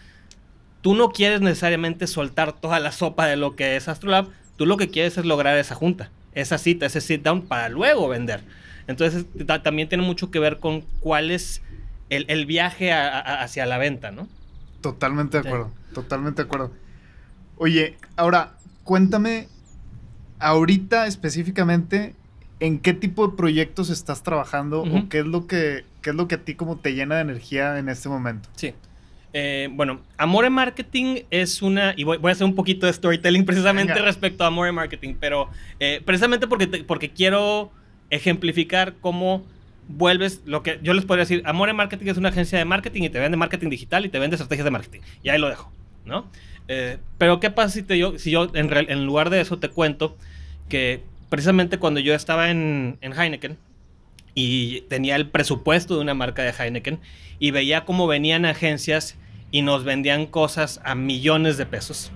[0.82, 4.76] tú no quieres necesariamente soltar toda la sopa de lo que es Astrolab, tú lo
[4.76, 8.44] que quieres es lograr esa junta, esa cita, ese sit down para luego vender.
[8.86, 9.26] Entonces,
[9.62, 11.62] también tiene mucho que ver con cuál es
[12.10, 14.28] el, viaje hacia la venta, ¿no?
[14.80, 16.72] Totalmente de acuerdo, totalmente de acuerdo.
[17.56, 19.48] Oye, ahora, cuéntame
[20.38, 22.14] ahorita específicamente
[22.60, 26.28] ¿en qué tipo de proyectos estás trabajando o qué es lo que qué es lo
[26.28, 28.48] que a ti como te llena de energía en este momento?
[28.54, 28.74] Sí.
[29.32, 33.94] Eh, bueno, Amore Marketing es una, y voy, a hacer un poquito de storytelling precisamente
[33.94, 35.48] respecto a Amore Marketing, pero
[35.80, 37.72] eh, precisamente porque, porque quiero
[38.10, 39.44] ejemplificar cómo
[39.88, 43.10] vuelves lo que yo les podría decir, Amore Marketing es una agencia de marketing y
[43.10, 45.00] te vende marketing digital y te vende estrategias de marketing.
[45.22, 45.70] Y ahí lo dejo,
[46.04, 46.26] ¿no?
[46.68, 49.68] Eh, pero ¿qué pasa si, te, yo, si yo en, en lugar de eso te
[49.68, 50.16] cuento
[50.68, 53.58] que precisamente cuando yo estaba en, Heineken
[54.34, 57.00] y tenía el presupuesto de una marca de Heineken
[57.38, 59.16] y veía cómo venían agencias
[59.50, 62.10] y nos vendían cosas a millones de pesos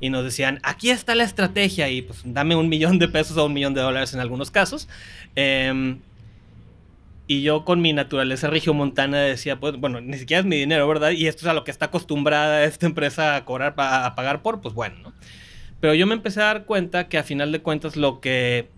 [0.00, 3.46] y nos decían, aquí está la estrategia y pues dame un millón de pesos o
[3.46, 4.88] un millón de dólares en algunos casos.
[5.34, 6.00] Em,
[7.26, 11.10] y yo con mi naturaleza regiomontana decía, pues bueno, ni siquiera es mi dinero, ¿verdad?
[11.10, 14.60] Y esto es a lo que está acostumbrada esta empresa a cobrar, a pagar por,
[14.60, 15.12] pues bueno, ¿no?
[15.80, 18.68] Pero yo me empecé a dar cuenta que a final de cuentas lo que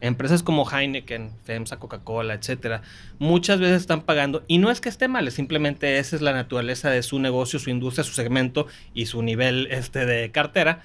[0.00, 2.82] empresas como Heineken, FEMSA, Coca-Cola, etcétera,
[3.18, 6.90] muchas veces están pagando, y no es que esté mal, simplemente esa es la naturaleza
[6.90, 10.82] de su negocio, su industria, su segmento y su nivel este, de cartera.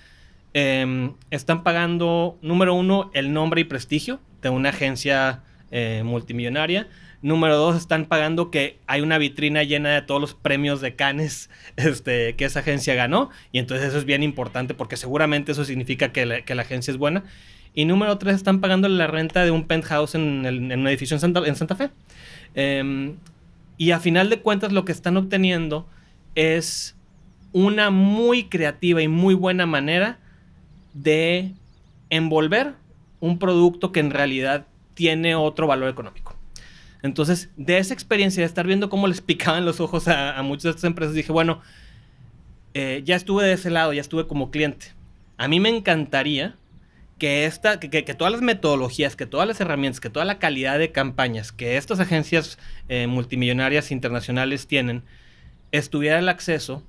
[0.53, 6.87] Em, están pagando, número uno, el nombre y prestigio de una agencia eh, multimillonaria.
[7.21, 11.49] Número dos, están pagando que hay una vitrina llena de todos los premios de Cannes
[11.75, 13.31] este, que esa agencia ganó.
[13.51, 17.25] Y entonces eso es bien importante porque seguramente eso significa que la, agencia es buena.
[17.75, 21.75] Y número tres, están pagando la renta de un penthouse en, un edificio en Santa,
[21.75, 21.89] Fe.
[22.55, 23.17] Em,
[23.77, 25.85] y a final de cuentas lo que están obteniendo
[26.35, 26.95] es
[27.51, 30.19] una muy creativa y muy buena manera
[30.93, 31.51] de
[32.09, 32.73] envolver
[33.19, 36.35] un producto que en realidad tiene otro valor económico.
[37.01, 40.69] Entonces, de esa experiencia, de estar viendo cómo les picaban los ojos a, muchas de
[40.71, 41.61] estas empresas, dije, bueno,
[42.73, 44.87] eh, ya estuve de ese lado, ya estuve como cliente.
[45.37, 46.55] A mí me encantaría
[47.17, 50.91] que, esta, que, todas las metodologías, que todas las herramientas, que toda la calidad de
[50.91, 52.57] campañas que estas agencias
[52.89, 55.03] eh, multimillonarias internacionales tienen,
[55.71, 56.83] estuviera el acceso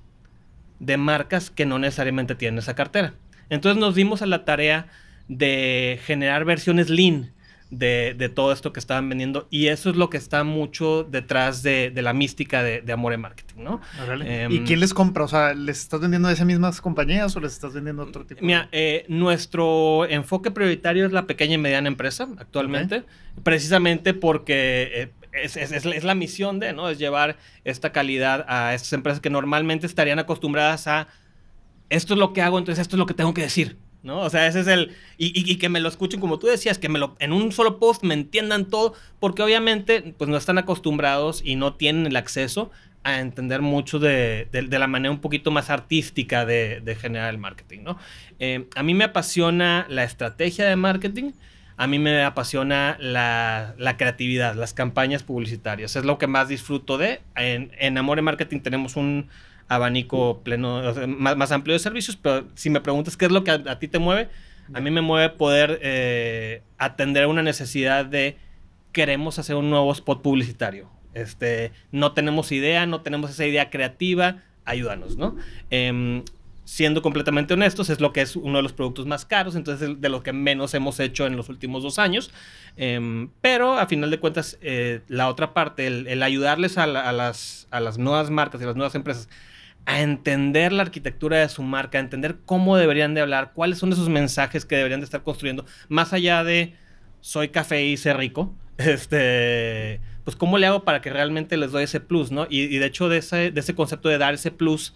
[0.80, 3.14] de marcas que no necesariamente tienen esa cartera.
[3.50, 4.88] Entonces nos dimos a la tarea
[5.28, 7.32] de generar versiones lean
[7.70, 9.46] de, todo esto que estaban vendiendo.
[9.50, 13.62] Y eso es lo que está mucho detrás de, la mística de, de Amore Marketing,
[13.62, 13.80] ¿no?
[14.24, 15.24] Em, ¿Y quién les compra?
[15.24, 18.24] O sea, ¿les estás vendiendo a esas mismas compañías o les estás vendiendo a otro
[18.24, 18.44] tipo?
[18.44, 23.04] Mira, eh, nuestro enfoque prioritario es la pequeña y mediana empresa actualmente,
[23.42, 24.90] precisamente porque...
[24.94, 26.88] Eh, es, la misión de, ¿no?
[26.88, 31.08] Es llevar esta calidad a estas empresas que normalmente estarían acostumbradas a
[31.88, 33.76] esto es lo que hago, entonces esto es lo que tengo que decir.
[34.06, 34.20] ¿No?
[34.20, 34.92] O sea, ese es el...
[35.18, 38.02] Y, que me lo escuchen como tú decías, que me lo, en un solo post
[38.04, 42.70] me entiendan todo, porque obviamente pues no están acostumbrados y no tienen el acceso
[43.02, 47.98] a entender mucho de, la manera un poquito más artística de, generar el marketing, ¿no?
[48.38, 51.32] Eh, a mí me apasiona la estrategia de marketing,
[51.76, 57.20] a mí me apasiona la, creatividad, las campañas publicitarias, es lo que más disfruto de.
[57.36, 59.28] En, en Amore Marketing tenemos un
[59.68, 63.78] abanico pleno, más, amplio de servicios, pero si me preguntas qué es lo que a,
[63.78, 64.28] ti te mueve,
[64.72, 68.36] a mí me mueve poder eh, atender una necesidad de
[68.92, 70.88] queremos hacer un nuevo spot publicitario.
[71.14, 75.36] Este, no tenemos idea, no tenemos esa idea creativa, ayúdanos, ¿no?
[75.70, 76.22] Em,
[76.64, 80.08] siendo completamente honestos, es lo que es uno de los productos más caros, entonces de
[80.08, 82.30] lo que menos hemos hecho en los últimos dos años.
[82.76, 87.80] Em, pero a final de cuentas, eh, la otra parte, el, ayudarles a, las, a
[87.80, 89.28] las nuevas marcas y las nuevas empresas
[89.86, 93.92] a entender la arquitectura de su marca, a entender cómo deberían de hablar, cuáles son
[93.92, 96.74] esos mensajes que deberían de estar construyendo, más allá de
[97.20, 101.84] soy café y sé rico, este, pues cómo le hago para que realmente les doy
[101.84, 102.46] ese plus, ¿no?
[102.50, 104.94] Y, de hecho de ese, de ese concepto de dar ese plus,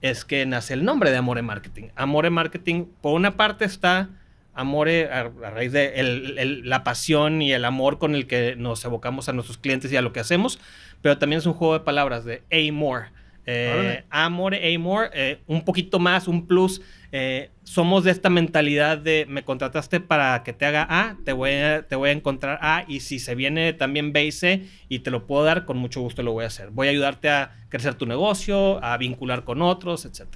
[0.00, 1.88] es que nace el nombre de Amore Marketing.
[1.94, 4.10] Amore Marketing, por una parte está
[4.54, 9.32] Amore a, raíz de la pasión y el amor con el que nos evocamos a
[9.32, 10.58] nuestros clientes y a lo que hacemos,
[11.00, 13.06] pero también es un juego de palabras de A More.
[13.46, 16.80] Eh, Amore, Amore, eh, un poquito más, un plus
[17.14, 21.50] eh, somos de esta mentalidad de me contrataste para que te haga A, te voy,
[21.52, 25.00] a, te voy a encontrar A y si se viene también B y C y
[25.00, 26.70] te lo puedo dar, con mucho gusto lo voy a hacer.
[26.70, 30.26] Voy a ayudarte a crecer tu negocio, a vincular con otros, etc.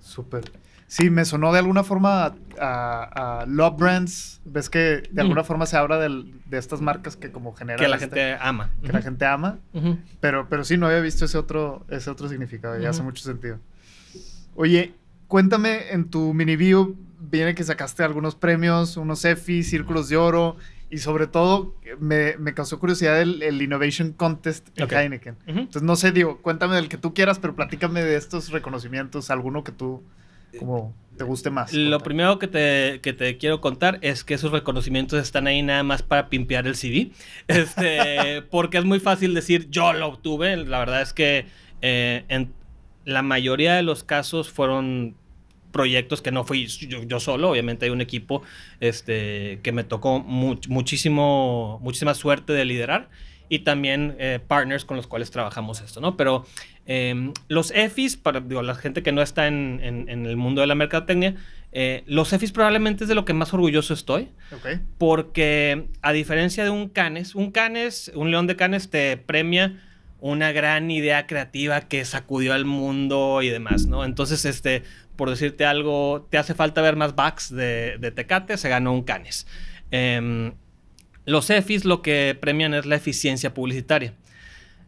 [0.00, 0.44] Súper.
[0.88, 4.40] Sí, me sonó de alguna forma a, Love Brands.
[4.46, 7.78] Ves que de alguna forma se habla de estas marcas que como generan...
[7.78, 8.70] Que la este gente ama.
[8.82, 9.58] Que la gente ama.
[10.20, 12.80] pero, pero sí, no había visto ese otro, ese otro significado.
[12.80, 13.58] Y hace mucho sentido.
[14.56, 14.94] Oye,
[15.26, 20.56] cuéntame en tu mini view, viene que sacaste algunos premios, unos EFI, círculos de oro,
[20.88, 25.36] y sobre todo me, causó curiosidad el, Innovation Contest en Heineken.
[25.46, 29.64] Entonces, no sé, digo, cuéntame del que tú quieras, pero platícame de estos reconocimientos, alguno
[29.64, 30.02] que tú
[30.58, 31.74] como te guste más.
[31.74, 35.82] Lo primero que te, que te, quiero contar es que esos reconocimientos están ahí nada
[35.82, 37.10] más para pimpear el CV,
[37.48, 41.46] este, porque es muy fácil decir yo lo obtuve, la verdad es que
[41.82, 42.52] eh, en
[43.04, 45.14] la mayoría de los casos fueron
[45.72, 48.42] proyectos que no fui yo, solo, obviamente hay un equipo
[48.80, 53.10] este, que me tocó muchísimo, muchísima suerte de liderar
[53.48, 56.16] y también eh, partners con los cuales trabajamos esto, ¿no?
[56.16, 56.46] Pero
[56.86, 61.36] em, los EFIs, para la gente que no está en, el mundo de la mercadotecnia,
[61.72, 64.28] eh, los EFIs probablemente es de lo que más orgulloso estoy.
[64.98, 69.80] Porque a diferencia de un Canes, un Canes, un León de Canes te premia
[70.20, 74.04] una gran idea creativa que sacudió al mundo y demás, ¿no?
[74.04, 74.82] Entonces, este,
[75.16, 79.46] por decirte algo, te hace falta ver más backs de, Tecate, se ganó un Canes.
[79.90, 80.52] Em,
[81.28, 84.14] los EFIs lo que premian es la eficiencia publicitaria.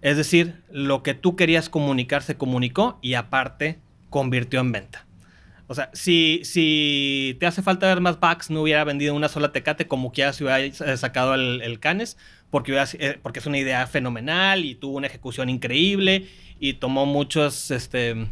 [0.03, 5.07] Es decir, lo que tú querías comunicar se comunicó y aparte convirtió en venta.
[5.66, 9.53] O sea, si, si te hace falta ver más backs, no hubiera vendido una sola
[9.53, 12.16] Tecate como que ya se hubiera sacado el Canes
[12.50, 16.26] porque, eh, porque es una idea fenomenal y tuvo una ejecución increíble
[16.59, 18.26] y tomó muchos, este,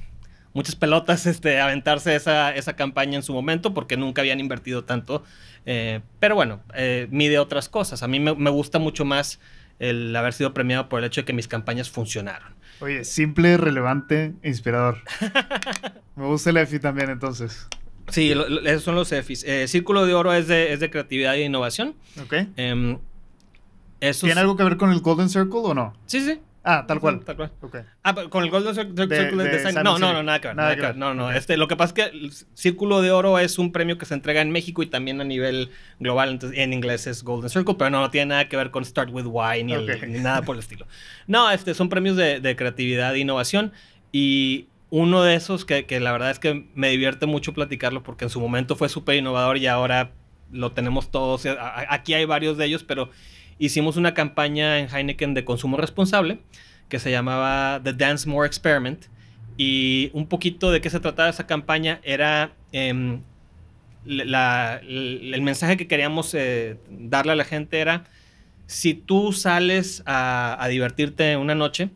[0.54, 5.24] muchas pelotas este, aventarse esa, esa campaña en su momento porque nunca habían invertido tanto.
[5.66, 8.02] Eh, pero bueno, eh, mide otras cosas.
[8.02, 9.40] A mí me, me, gusta mucho más
[9.78, 12.54] el haber sido premiado por el hecho de que mis campañas funcionaron.
[12.80, 14.98] Oye, simple, relevante, inspirador.
[16.16, 17.68] me gusta el EFI también entonces.
[18.08, 18.32] Sí,
[18.64, 19.44] esos son los EFIs.
[19.66, 21.94] Círculo de Oro es de, es de creatividad e innovación.
[22.22, 22.34] Ok.
[22.56, 22.98] Em,
[24.00, 25.94] ¿Tiene algo que ver con el Golden Circle o no?
[26.06, 26.40] Sí, sí.
[26.70, 27.24] Ah, tal cual.
[27.24, 27.50] Tal cual.
[28.02, 29.82] Ah, con el Golden Circle de, Design.
[29.82, 30.56] No, no, no, nada que ver.
[30.56, 30.96] Nada que ver.
[30.96, 31.32] No, no.
[31.32, 34.12] Este, lo que pasa es que el Círculo de Oro es un premio que se
[34.12, 36.28] entrega en México y también a nivel global.
[36.28, 39.24] Entonces, en inglés es Golden Circle, pero no, tiene nada que ver con Start with
[39.24, 40.86] Why ni, ni nada por el estilo.
[41.26, 43.72] No, este, son premios de, creatividad e innovación.
[44.12, 48.26] Y uno de esos que, que, la verdad es que me divierte mucho platicarlo porque
[48.26, 50.10] en su momento fue súper innovador y ahora
[50.52, 51.46] lo tenemos todos.
[51.88, 53.08] Aquí hay varios de ellos, pero
[53.58, 56.40] hicimos una campaña en Heineken de consumo responsable
[56.88, 59.06] que se llamaba The Dance More Experiment.
[59.56, 63.22] Y un poquito de qué se trataba esa campaña era em,
[64.06, 68.04] el mensaje que queríamos eh, darle a la gente era,
[68.66, 71.90] si tú sales a, divertirte una noche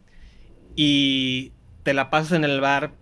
[0.74, 1.52] y
[1.84, 2.92] te la pasas en el bar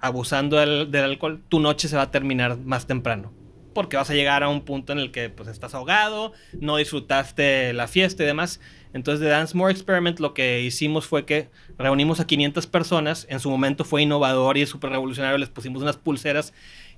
[0.00, 3.41] abusando del alcohol, tu noche se va a terminar más temprano
[3.72, 7.72] porque vas a llegar a un punto en el que pues estás ahogado, no disfrutaste
[7.72, 8.60] la fiesta y demás.
[8.92, 11.48] Entonces de Dance More Experiment lo que hicimos fue que
[11.78, 15.96] reunimos a 500 personas, en su momento fue innovador y súper revolucionario, les pusimos unas
[15.96, 16.52] pulseras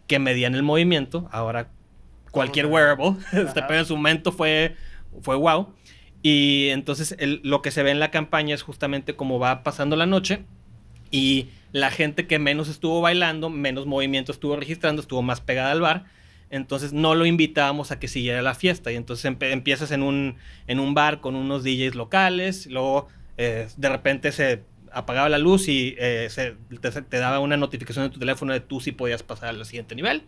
[0.07, 1.71] que medían el movimiento, ahora
[2.31, 4.77] cualquier wearable, este, pero en su momento fue,
[5.23, 5.73] fue wow.
[6.23, 10.07] Y entonces lo que se ve en la campaña es justamente cómo va pasando la
[10.07, 10.45] noche
[11.11, 15.81] y la gente que menos estuvo bailando, menos movimiento estuvo registrando, estuvo más pegada al
[15.81, 16.07] bar
[16.55, 18.93] entonces no lo invitábamos a que siguiera la fiesta.
[18.93, 20.37] Y entonces empiezas en un,
[20.67, 25.69] en un bar con unos DJs locales, luego eh, de repente se apagaba la luz
[25.69, 29.51] y eh, se, te, daba una notificación en tu teléfono de tú si podías pasar
[29.51, 30.23] al siguiente nivel.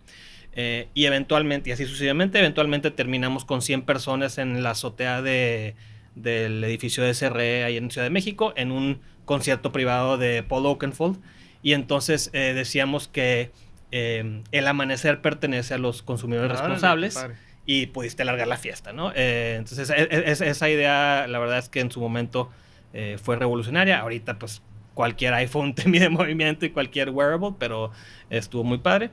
[0.53, 5.77] Eh, y eventualmente, y así sucesivamente, eventualmente terminamos con 100 personas en la azotea de,
[6.15, 10.67] del edificio de SRE ahí en Ciudad de México, en un concierto privado de Paul
[10.67, 11.19] Oakenfold.
[11.63, 13.51] Y entonces eh, decíamos que
[13.91, 17.27] el amanecer pertenece a los consumidores responsables
[17.65, 19.13] y pudiste alargar la fiesta, ¿no?
[19.15, 22.51] entonces, e, e, esa idea, la verdad es que en su momento
[22.99, 24.01] eh, fue revolucionaria.
[24.01, 24.63] Ahorita, pues,
[24.95, 27.91] cualquier iPhone te mide movimiento y cualquier wearable, pero
[28.31, 29.11] estuvo muy padre.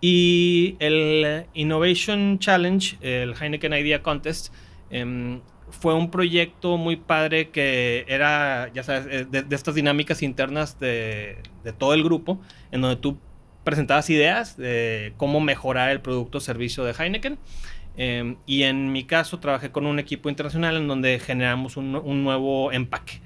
[0.00, 4.54] Y el Innovation Challenge, el Heineken Idea Contest,
[4.90, 5.40] em,
[5.70, 11.36] fue un proyecto muy padre que era, ya sabes, eh, de, estas dinámicas internas de,
[11.64, 12.40] de, todo el grupo,
[12.70, 13.18] en donde tú
[13.68, 17.36] presentabas ideas de cómo mejorar el producto o servicio de Heineken.
[17.98, 22.72] Em, y en mi caso trabajé con un equipo internacional en donde generamos un, nuevo
[22.72, 23.20] empaque.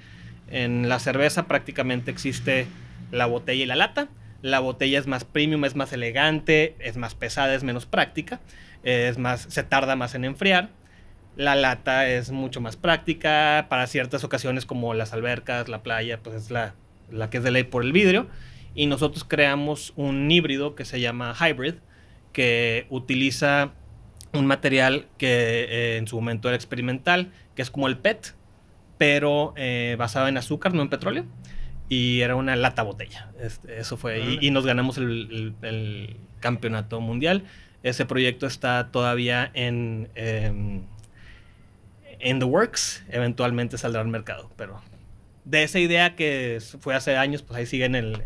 [0.50, 2.66] En la cerveza prácticamente existe
[3.12, 4.08] la botella y la lata.
[4.40, 8.40] La botella es más premium, es más elegante, es más pesada, es menos práctica,
[8.82, 10.70] es más, se tarda más en enfriar.
[11.36, 16.34] La lata es mucho más práctica para ciertas ocasiones como las albercas, la playa, pues
[16.34, 16.74] es la,
[17.12, 18.26] la que es de ley por el vidrio.
[18.74, 21.74] Y nosotros creamos un híbrido que se llama Hybrid,
[22.32, 23.72] que utiliza
[24.32, 28.34] un material que eh, en su momento era experimental, que es como el PET,
[28.98, 31.26] pero eh, basado en azúcar, no en petróleo.
[31.88, 33.30] Y era una lata botella.
[33.38, 34.38] Este, eso fue.
[34.40, 37.44] Y, nos ganamos el, campeonato mundial.
[37.82, 40.82] Ese proyecto está todavía en, em,
[42.18, 43.04] en The Works.
[43.10, 44.50] Eventualmente saldrá al mercado.
[44.56, 44.80] Pero
[45.44, 48.22] de esa idea que fue hace años, pues ahí sigue en el,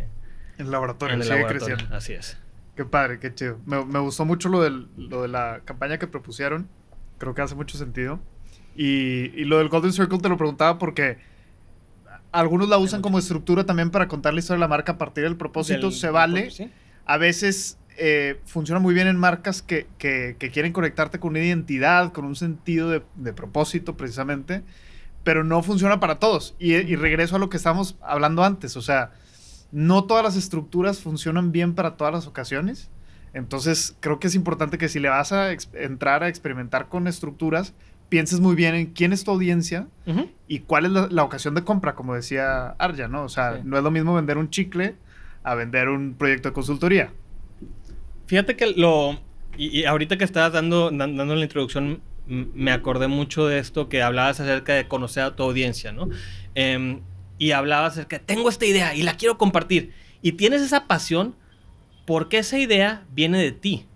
[0.59, 1.23] el laboratorio.
[1.23, 1.85] sigue Creciendo.
[1.95, 2.39] Así es.
[2.77, 3.59] Qué padre, qué chido.
[3.65, 6.69] Me, me gustó mucho lo, del, lo de la campaña que propusieron.
[7.19, 8.21] Creo que hace mucho sentido.
[8.75, 11.17] Y, y, lo del Golden Circle te lo preguntaba porque
[12.31, 15.25] algunos la usan como estructura también para contar la historia de la marca a partir
[15.25, 15.91] del propósito.
[15.91, 16.51] se vale.
[17.07, 21.39] A veces eh, funciona muy bien en marcas que, que, que, quieren conectarte con una
[21.41, 24.63] identidad, con un sentido de, de propósito precisamente,
[25.25, 26.55] pero no funciona para todos.
[26.59, 28.77] Y, y regreso a lo que estábamos hablando antes.
[28.77, 29.13] O sea,
[29.77, 32.89] no todas las estructuras funcionan bien para todas las ocasiones.
[33.35, 37.75] Entonces, creo que es importante que si le vas a entrar a experimentar con estructuras,
[38.09, 39.87] pienses muy bien en quién es tu audiencia
[40.49, 43.25] y cuál es la, ocasión de compra, como decía Arya, ¿no?
[43.25, 44.95] O sea, no es lo mismo vender un chicle
[45.43, 47.13] a vender un proyecto de consultoría.
[48.29, 49.21] Fíjate que lo...
[49.59, 54.41] Y, ahorita que estabas dando, dando la introducción, me acordé mucho de esto que hablabas
[54.41, 56.09] acerca de conocer a tu audiencia, ¿no?
[56.55, 57.03] Em,
[57.39, 59.93] y hablaba acerca, tengo esta idea y la quiero compartir.
[60.23, 61.35] Y tienes esa pasión
[62.07, 63.87] porque esa idea viene de ti.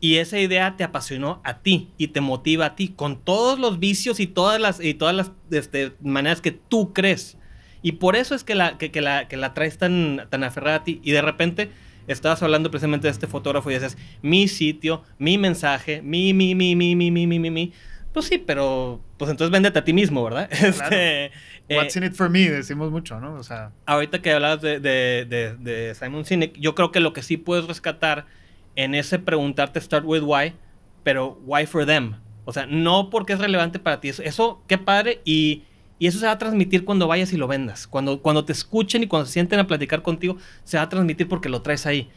[0.00, 3.80] Y esa idea te apasionó a ti y te motiva a ti con todos los
[3.80, 7.36] vicios y todas las, y todas las este, maneras que tú crees.
[7.82, 10.84] Y por eso es que la, que, la, que la traes tan, tan aferrada a
[10.84, 11.00] ti.
[11.02, 11.70] Y de repente
[12.06, 16.76] estabas hablando precisamente de este fotógrafo y dices, mi sitio, mi mensaje, mi, mi, mi,
[16.76, 17.72] mi, mi, mi, mi, mi.
[18.12, 20.48] Pues sí, pero pues entonces véndete a ti mismo, ¿verdad?
[20.52, 21.30] Este,
[21.70, 23.34] What's in it for me, decimos mucho, ¿no?
[23.34, 23.72] O sea.
[23.86, 27.66] Ahorita que hablabas de, de, de, Simon Sinek, yo creo que lo que sí puedes
[27.66, 28.26] rescatar
[28.74, 30.54] en ese preguntarte start with why,
[31.02, 32.14] pero why for them.
[32.44, 34.08] O sea, no porque es relevante para ti.
[34.08, 35.20] Eso, qué padre.
[35.24, 35.64] Y,
[35.98, 37.86] y, eso se va a transmitir cuando vayas y lo vendas.
[37.86, 41.28] Cuando, cuando te escuchen y cuando se sienten a platicar contigo, se va a transmitir
[41.28, 42.08] porque lo traes ahí.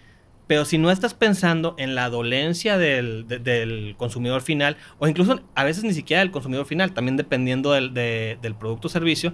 [0.52, 5.64] Pero si no estás pensando en la dolencia del, del, consumidor final, o incluso a
[5.64, 9.34] veces ni siquiera del consumidor final, también dependiendo del, del producto o servicio,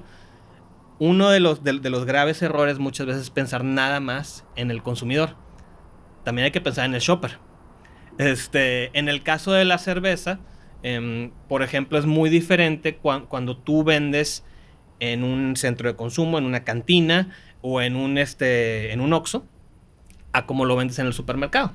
[1.00, 4.84] uno de los, de, los graves errores muchas veces es pensar nada más en el
[4.84, 5.36] consumidor.
[6.24, 7.40] También hay que pensar en el shopper.
[8.20, 10.40] Este, en el caso de la cerveza,
[10.84, 14.46] em, por ejemplo, es muy diferente cuando tú vendes
[15.00, 17.32] en un centro de consumo, en una cantina
[17.64, 19.48] o en un, este, en un Oxxo
[20.34, 21.74] a cómo lo vendes en el supermercado.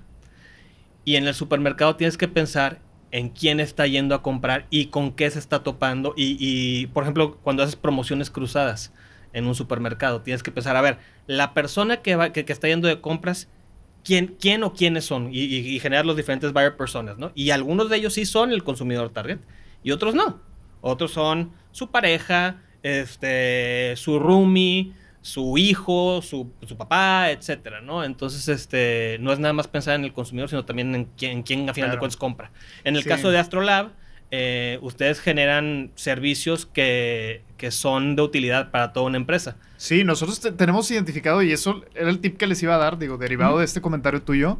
[1.04, 2.80] Y en el supermercado tienes que pensar
[3.10, 6.14] en quién está yendo a comprar y con qué se está topando.
[6.16, 8.92] Y, por ejemplo, cuando haces promociones cruzadas
[9.32, 12.88] en un supermercado, tienes que pensar, a ver, la persona que, va, que, está yendo
[12.88, 13.48] de compras,
[14.02, 15.28] ¿quién, quién o quiénes son?
[15.32, 17.32] Y, generar los diferentes buyer personas, ¿no?
[17.34, 19.40] Y algunos de ellos sí son el consumidor target
[19.82, 20.40] y otros no.
[20.80, 28.04] Otros son su pareja, este, su roomie, su hijo, su, su, papá, etcétera, ¿no?
[28.04, 31.70] Entonces, este, no es nada más pensar en el consumidor, sino también en quién, quién
[31.70, 32.50] a final de cuentas compra.
[32.84, 33.92] En el caso de Astrolab,
[34.32, 39.56] eh, ustedes generan servicios que, que, son de utilidad para toda una empresa.
[39.76, 43.16] Sí, nosotros tenemos identificado, y eso era el tip que les iba a dar, digo,
[43.16, 44.58] derivado de este comentario tuyo,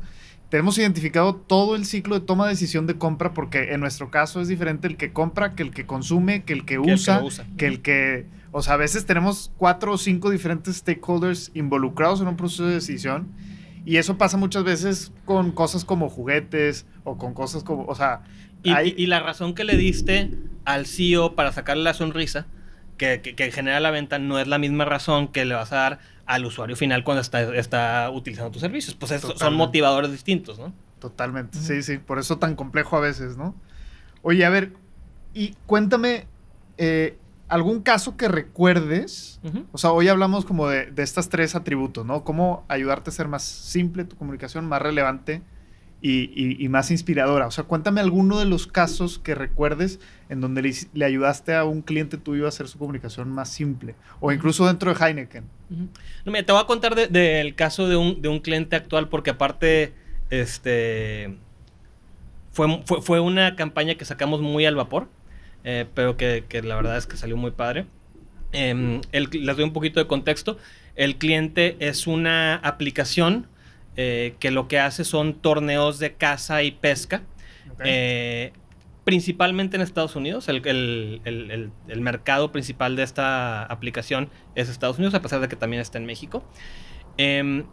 [0.53, 4.39] tenemos identificado todo el ciclo de toma de decisión de compra porque en nuestro caso
[4.43, 7.23] es diferente el que compra que el que consume, que el que, usa,
[7.57, 8.27] que el que...
[8.53, 12.75] O sea, a veces tenemos cuatro o cinco diferentes stakeholders involucrados en un proceso de
[12.75, 13.33] decisión
[13.85, 18.23] y eso pasa muchas veces con cosas como juguetes o con cosas como, o sea...
[18.65, 20.31] Y, la razón que le diste
[20.65, 22.47] al CEO para sacarle la sonrisa,
[22.97, 25.99] que, que, genera la venta, no es la misma razón que le vas a dar
[26.27, 28.95] al usuario final cuando está, está utilizando tus servicios.
[28.95, 30.73] Pues son motivadores distintos, ¿no?
[31.01, 31.99] Totalmente, sí, sí.
[31.99, 33.57] Por eso tan complejo a veces, ¿no?
[34.23, 34.75] Oye, a ver,
[35.35, 36.29] y cuéntame,
[36.79, 37.19] eh,
[37.53, 39.41] ¿algún caso que recuerdes?
[39.73, 42.25] O sea, hoy hablamos como de, de estos tres atributos, ¿no?
[42.25, 45.43] Cómo ayudarte a ser más simple tu comunicación, más relevante
[46.03, 47.47] y, más inspiradora.
[47.47, 51.81] O sea, cuéntame alguno de los casos que recuerdes en donde le, ayudaste a un
[51.81, 53.95] cliente tuyo a hacer su comunicación más simple.
[54.21, 55.45] O incluso dentro de Heineken.
[55.71, 59.31] no, mira, te voy a contar del caso de un, de un, cliente actual porque
[59.31, 59.95] aparte,
[60.31, 61.39] este...
[62.51, 65.09] Fue, fue, una campaña que sacamos muy al vapor.
[65.65, 67.87] Eh, pero que, la verdad es que salió muy padre.
[68.53, 70.59] Eh, les doy un poquito de contexto.
[70.95, 73.47] El cliente es una aplicación
[73.97, 77.23] eh, que lo que hace son torneos de caza y pesca.
[77.85, 78.53] Eh,
[79.05, 80.49] principalmente en Estados Unidos.
[80.49, 85.99] El, mercado principal de esta aplicación es Estados Unidos, a pesar de que también está
[85.99, 86.45] en México.
[87.17, 87.65] Em,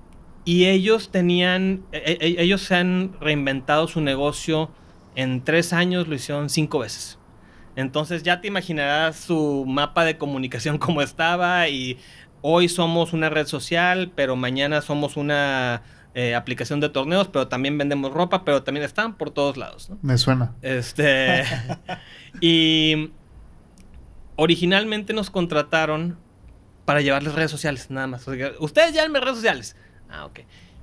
[0.45, 4.71] y ellos tenían, e, e, ellos se han reinventado su negocio
[5.15, 7.18] en tres años, lo hicieron cinco veces.
[7.75, 11.97] Entonces ya te imaginarás su mapa de comunicación como estaba y
[12.41, 15.81] hoy somos una red social, pero mañana somos una
[16.15, 19.91] eh, aplicación de torneos, pero también vendemos ropa, pero también están por todos lados.
[20.01, 20.55] Me suena.
[20.61, 21.43] Este.
[22.41, 23.11] y
[24.35, 26.17] originalmente nos contrataron
[26.85, 28.25] para llevarles redes sociales, nada más.
[28.59, 29.75] Ustedes llévenme redes sociales.
[30.09, 30.39] Ah, ok.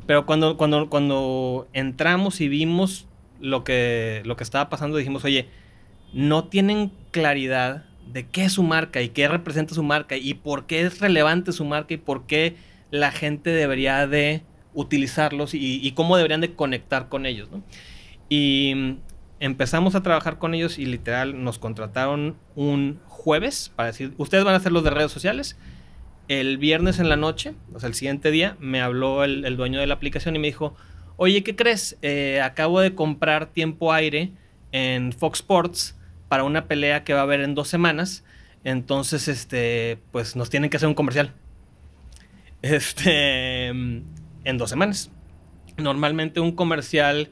[0.07, 3.09] Pero cuando, cuando, cuando entramos y vimos
[3.41, 5.49] lo que, lo que estaba pasando, dijimos, oye,
[6.17, 10.65] no tienen claridad de qué es su marca y qué representa su marca y por
[10.65, 12.57] qué es relevante su marca y por qué
[12.91, 14.43] la gente debería de
[14.73, 17.51] utilizarlos y, cómo deberían de conectar con ellos.
[18.31, 18.99] Y mm,
[19.41, 24.55] empezamos a trabajar con ellos y literal nos contrataron un jueves para decir, ustedes van
[24.55, 25.59] a hacer los de redes sociales.
[26.29, 29.87] El viernes en la noche, o sea, el siguiente día, me habló el, dueño de
[29.87, 30.75] la aplicación y me dijo,
[31.19, 31.99] oye, ¿qué crees?
[32.01, 34.33] Eh, acabo de comprar tiempo aire
[34.73, 35.96] en Fox Sports
[36.29, 38.25] para una pelea que va a haber en dos semanas.
[38.65, 41.33] Entonces, este, pues nos tienen que hacer un comercial.
[42.63, 44.03] Este, mm,
[44.45, 45.11] en dos semanas.
[45.77, 47.31] Normalmente un comercial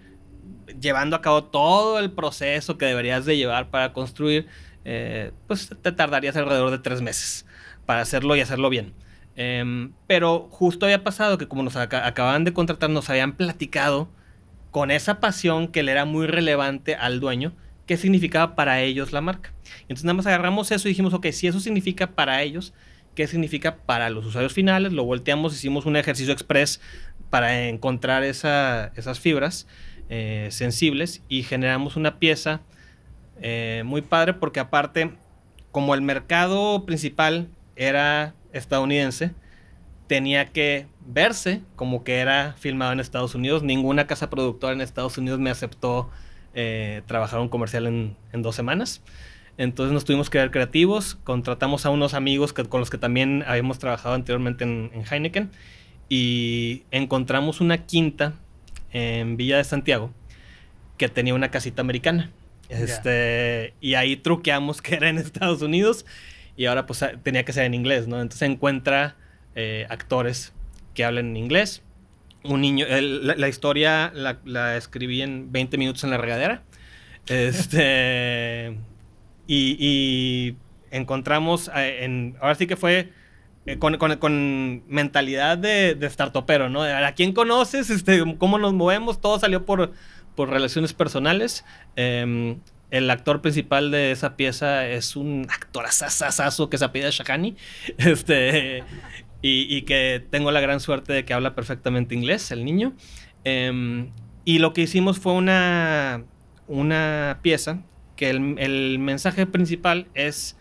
[0.80, 4.46] llevando a cabo todo el proceso que deberías de llevar para construir,
[4.84, 7.46] eh, pues te tardarías alrededor de tres meses
[7.86, 8.94] para hacerlo y hacerlo bien.
[9.36, 14.08] Em, pero justo había pasado que como nos acababan de contratar, nos habían platicado
[14.70, 17.52] con esa pasión que le era muy relevante al dueño,
[17.86, 19.52] qué significaba para ellos la marca.
[19.82, 22.72] Entonces nada más agarramos eso y dijimos, ok, si eso significa para ellos,
[23.14, 26.80] qué significa para los usuarios finales, lo volteamos, hicimos un ejercicio express
[27.30, 29.66] para encontrar esas fibras
[30.08, 32.60] eh, sensibles y generamos una pieza
[33.40, 35.12] eh, muy padre porque aparte,
[35.72, 39.32] como el mercado principal era estadounidense,
[40.06, 43.62] tenía que verse como que era filmado en Estados Unidos.
[43.62, 46.10] Ninguna casa productora en Estados Unidos me aceptó
[46.54, 49.02] eh, trabajar un comercial en, dos semanas.
[49.56, 53.78] Entonces nos tuvimos que ver creativos, contratamos a unos amigos con los que también habíamos
[53.78, 55.50] trabajado anteriormente en, Heineken
[56.08, 58.34] y encontramos una quinta
[58.92, 60.10] en Villa de Santiago
[60.98, 62.30] que tenía una casita americana.
[62.68, 66.04] Este, Y ahí truqueamos que era en Estados Unidos
[66.56, 68.20] y ahora pues tenía que ser en inglés, ¿no?
[68.20, 69.16] Entonces encuentra
[69.54, 70.52] eh, actores
[70.94, 71.82] que hablen en inglés.
[72.44, 76.62] Un niño, la, historia la, la, escribí en 20 minutos en la regadera.
[77.26, 78.78] Este,
[79.46, 80.56] y,
[80.90, 83.12] encontramos, eh, en, ahora sí que fue
[83.66, 86.82] eh, con, mentalidad de, de startupero, ¿no?
[86.82, 87.88] ¿A quién conoces?
[87.88, 89.20] Este, ¿Cómo nos movemos?
[89.20, 89.92] Todo salió por,
[90.34, 91.64] por relaciones personales.
[91.96, 92.58] Em,
[92.90, 97.56] el actor principal de esa pieza es un actor asasasazo que se apellida Shakani.
[97.98, 98.84] Este,
[99.46, 102.94] y, que tengo la gran suerte de que habla perfectamente inglés, el niño.
[103.44, 104.10] Em,
[104.46, 106.24] y lo que hicimos fue una,
[106.66, 107.82] una pieza
[108.16, 110.56] que el, mensaje principal es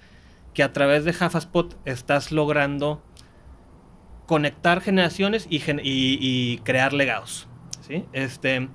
[0.54, 3.02] que a través de Hafaspot estás logrando
[4.26, 7.48] conectar generaciones y, crear legados.
[7.88, 8.04] ¿sí?
[8.12, 8.68] Este,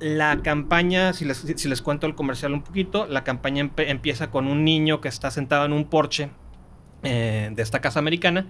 [0.00, 5.02] la campaña, si les, cuento el comercial un poquito, la campaña empieza con un niño
[5.02, 6.30] que está sentado en un porche
[7.02, 8.46] eh, de esta casa americana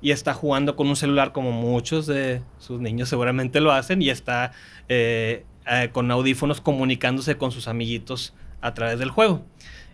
[0.00, 4.10] y está jugando con un celular como muchos de sus niños seguramente lo hacen y
[4.10, 4.52] está
[4.88, 9.44] eh, eh, con audífonos comunicándose con sus amiguitos a través del juego.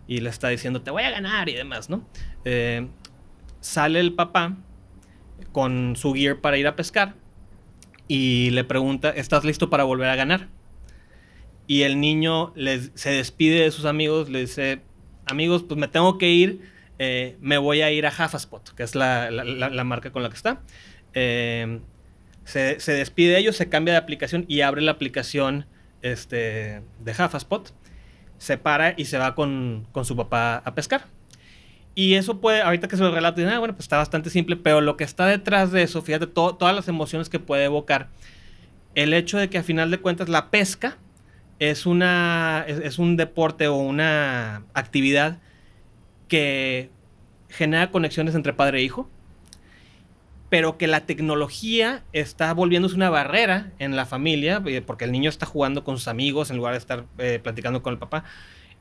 [0.09, 2.05] Y le está diciendo, te voy a ganar y demás, ¿no?
[3.61, 4.57] Sale el papá
[5.53, 7.15] con su gear para ir a pescar
[8.09, 10.49] y le pregunta, ¿estás listo para volver a ganar?
[11.69, 12.53] Y el niño
[12.95, 14.83] se despide de sus amigos, le dice,
[15.27, 16.61] amigos, pues me tengo que ir,
[17.03, 19.30] eh, me voy a ir a Hafaspot, que es la,
[19.86, 20.61] marca con la que está.
[21.14, 21.80] Eh,
[22.44, 25.64] se, despide de ellos, se cambia de aplicación y abre la aplicación
[26.03, 27.72] este, de Hafaspot,
[28.36, 31.07] se para y se va con, con su papá a pescar.
[31.94, 34.82] Y eso puede, ahorita que se lo relato, ah, bueno, pues está bastante simple, pero
[34.82, 38.09] lo que está detrás de eso, fíjate, todas las emociones que puede evocar,
[38.94, 40.98] el hecho de que a final de cuentas la pesca
[41.61, 45.38] es, una, es, un deporte o una actividad
[46.31, 46.89] que
[47.51, 49.11] genera conexiones entre padre e hijo,
[50.49, 55.28] pero que la tecnología está volviéndose una barrera en la familia, eh, porque el niño
[55.28, 58.24] está jugando con sus amigos en lugar de estar eh, platicando con el papá.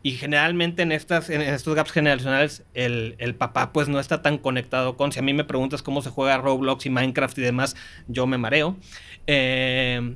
[0.01, 4.37] Y generalmente en, estas, en estos gaps generacionales, el, el, papá pues no está tan
[4.37, 5.11] conectado con...
[5.11, 7.75] Si a mí me preguntas cómo se juega Roblox y Minecraft y demás,
[8.07, 8.77] yo me mareo.
[9.27, 10.15] Eh,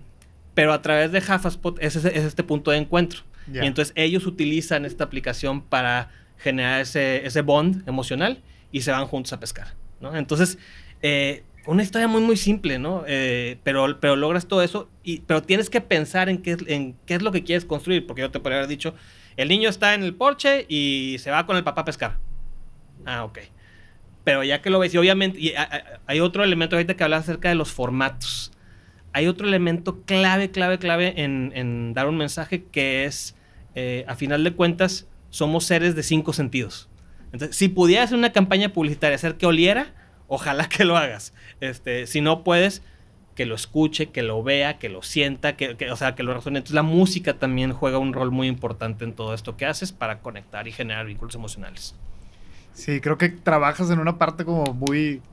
[0.54, 3.24] pero a través de Hafaspot es, es, este punto de encuentro.
[3.52, 6.10] Y entonces ellos utilizan esta aplicación para
[6.44, 8.42] generar ese, ese bond emocional
[8.72, 9.74] y se van juntos a pescar.
[10.02, 10.16] ¿no?
[10.16, 10.58] Entonces,
[11.02, 13.04] eh, una historia muy, muy simple, ¿no?
[13.08, 17.16] Eh, pero, pero logras todo eso, y, pero tienes que pensar en qué, en qué
[17.16, 18.94] es lo que quieres construir, porque yo te podría haber dicho,
[19.38, 22.18] el niño está en el porche y se va con el papá a pescar.
[23.06, 23.40] Ah, ok.
[24.24, 25.54] Pero ya que lo ves, y obviamente, y
[26.06, 28.52] hay otro elemento ahorita que habla acerca de los formatos.
[29.12, 33.36] Hay otro elemento clave, clave, clave en, dar un mensaje que es,
[33.76, 36.90] eh, a final de cuentas, somos seres de cinco sentidos.
[37.32, 39.96] Entonces, si pudieras hacer una campaña publicitaria, hacer que oliera,
[40.28, 41.34] ojalá que lo hagas.
[41.60, 42.84] Este, si no puedes,
[43.34, 46.60] que lo escuche, que lo vea, que lo sienta, que, o sea, que lo razone.
[46.60, 50.20] Entonces la música también juega un rol muy importante en todo esto que haces para
[50.20, 51.96] conectar y generar vínculos emocionales.
[52.74, 55.24] Sí, creo que trabajas en una parte como muy,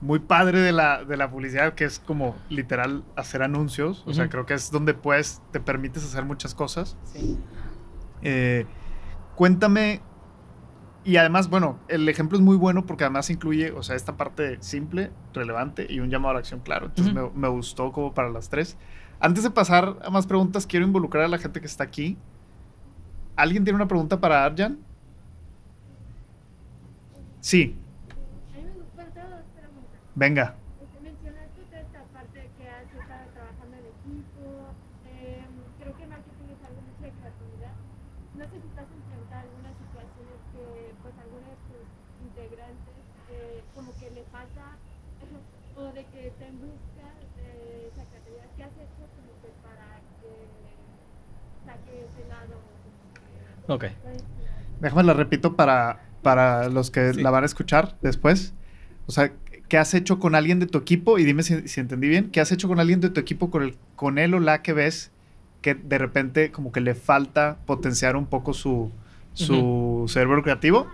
[0.00, 4.04] muy padre de la, de la publicidad, que es como literal hacer anuncios.
[4.06, 6.96] O sea, creo que es donde puedes, te permites hacer muchas cosas.
[7.12, 7.36] Sí.
[8.22, 8.66] Eh,
[9.36, 10.00] cuéntame
[11.06, 14.56] y además, bueno, el ejemplo es muy bueno porque además incluye, o sea, esta parte
[14.60, 16.86] simple, relevante y un llamado a la acción claro.
[16.86, 18.76] Entonces me, gustó como para las tres.
[19.20, 22.18] Antes de pasar a más preguntas, quiero involucrar a la gente que está aquí.
[23.36, 24.80] ¿Alguien tiene una pregunta para Arjan?
[27.38, 27.76] Sí.
[30.16, 30.56] Venga.
[53.68, 53.86] Ok.
[54.80, 58.54] Déjame la repito para, para los que la van a escuchar después.
[59.06, 59.32] O sea,
[59.68, 61.18] ¿qué has hecho con alguien de tu equipo?
[61.18, 62.30] Y dime si, entendí bien.
[62.30, 64.72] ¿Qué has hecho con alguien de tu equipo con, el, con él o la que
[64.72, 65.10] ves
[65.62, 68.90] que de repente como que le falta potenciar un poco su,
[69.32, 70.86] su cerebro creativo?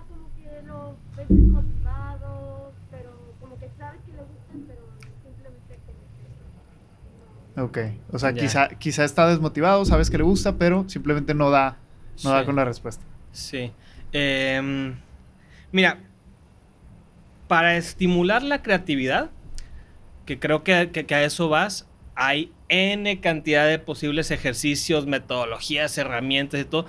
[7.55, 7.79] Ok,
[8.11, 11.77] o sea, quizá, quizá está desmotivado, sabes que le gusta, pero simplemente no da
[12.25, 13.05] no da con la respuesta.
[13.33, 13.73] Sí.
[14.13, 14.97] Em,
[15.73, 15.99] mira,
[17.49, 19.31] para estimular la creatividad,
[20.27, 26.65] que creo que, a eso vas, hay N cantidad de posibles ejercicios, metodologías, herramientas y
[26.65, 26.87] todo.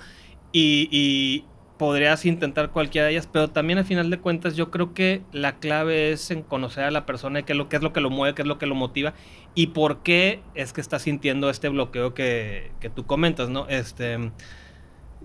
[0.52, 1.46] Y,
[1.78, 5.58] podrías intentar cualquiera de ellas, pero también al final de cuentas yo creo que la
[5.58, 8.00] clave es en conocer a la persona y qué es lo, qué es lo que
[8.00, 9.16] lo mueve, qué es lo que lo motiva
[9.54, 13.68] y por qué es que está sintiendo este bloqueo que, que tú comentas, ¿no?
[13.68, 14.32] Este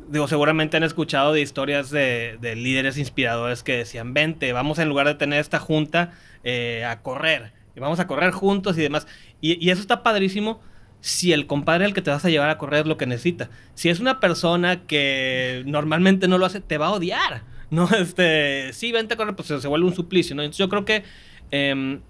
[0.09, 5.07] digo, seguramente han escuchado de historias de, líderes inspiradores que decían, vente, vamos en lugar
[5.07, 6.13] de tener esta junta
[6.45, 9.07] eh, a correr, y vamos a correr juntos y demás.
[9.41, 10.61] Y, eso está padrísimo
[11.01, 13.51] si el compadre al que te vas a llevar a correr es lo que necesita.
[13.75, 17.43] Si es una persona que normalmente no lo hace, te va a odiar.
[17.71, 20.41] No, este, sí, vente a correr, pues se, vuelve un suplicio, ¿no?
[20.41, 21.05] Entonces yo creo que
[21.51, 22.01] em,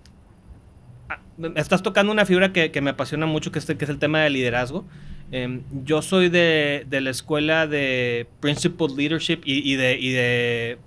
[1.57, 4.34] estás tocando una figura que, me apasiona mucho, que es, que es el tema del
[4.34, 4.86] liderazgo.
[5.30, 10.78] Em, yo soy de, la escuela de Principled Leadership y, de,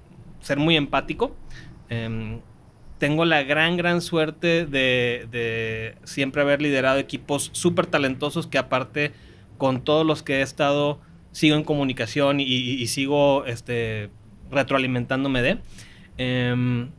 [0.42, 1.36] ser muy empático.
[1.90, 2.40] Em,
[2.98, 9.12] tengo la gran, gran suerte de, siempre haber liderado equipos súper talentosos que aparte
[9.58, 11.00] con todos los que he estado
[11.32, 14.10] sigo en comunicación y, sigo este,
[14.52, 15.58] retroalimentándome de.
[16.18, 16.90] Em,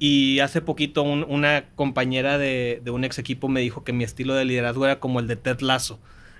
[0.00, 4.44] Y hace poquito una compañera de, un ex equipo me dijo que mi estilo de
[4.44, 5.98] liderazgo era como el de Ted Lasso.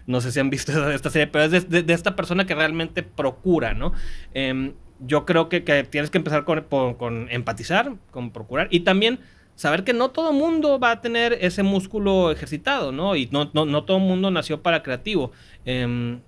[0.09, 3.75] No sé si han visto esta serie, pero es de, esta persona que realmente procura,
[3.75, 3.93] ¿no?
[4.35, 9.21] Em, yo creo que, tienes que empezar con, con, empatizar, con procurar y también
[9.55, 13.15] saber que no todo mundo va a tener ese músculo ejercitado, ¿no?
[13.15, 15.31] Y no, no, no todo mundo nació para creativo.
[15.65, 16.21] Em,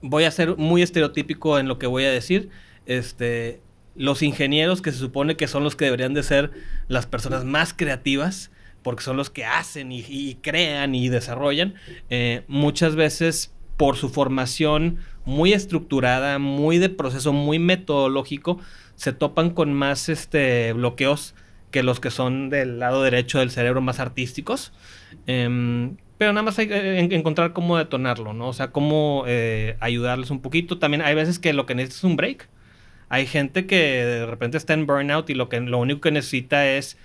[0.00, 2.50] voy a ser muy estereotípico en lo que voy a decir.
[2.86, 3.60] Este,
[3.96, 6.52] los ingenieros que se supone que son los que deberían de ser
[6.88, 8.50] las personas más creativas,
[8.86, 11.74] porque son los que hacen y, crean y desarrollan,
[12.08, 18.60] eh, muchas veces por su formación muy estructurada, muy de proceso, muy metodológico,
[18.94, 21.34] se topan con más este, bloqueos
[21.72, 24.72] que los que son del lado derecho del cerebro más artísticos.
[25.26, 28.46] Em, pero nada más hay que encontrar cómo detonarlo, ¿no?
[28.46, 30.78] O sea, cómo eh, ayudarles un poquito.
[30.78, 32.48] También hay veces que lo que necesitas es un break.
[33.08, 36.68] Hay gente que de repente está en burnout y lo, que, lo único que necesita
[36.70, 36.96] es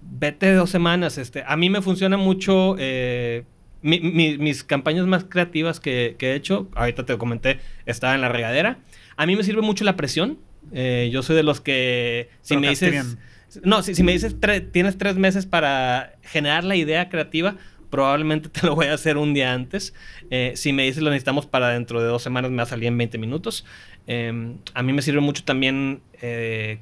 [0.00, 1.18] vete dos semanas.
[1.18, 3.44] Este, a mí me funciona mucho eh,
[3.82, 6.68] mis campañas más creativas que, he hecho.
[6.74, 8.78] Ahorita te comenté, estaba en la regadera.
[9.16, 10.38] A mí me sirve mucho la presión.
[10.72, 13.16] Eh, yo soy de los que si me dices...
[13.62, 14.36] No, si, si me dices
[14.72, 17.56] tienes tres meses para generar la idea creativa,
[17.88, 19.94] probablemente te lo voy a hacer un día antes.
[20.30, 22.88] Eh, si me dices lo necesitamos para dentro de dos semanas, me va a salir
[22.88, 23.64] en 20 minutos.
[24.06, 26.02] Em, a mí me sirve mucho también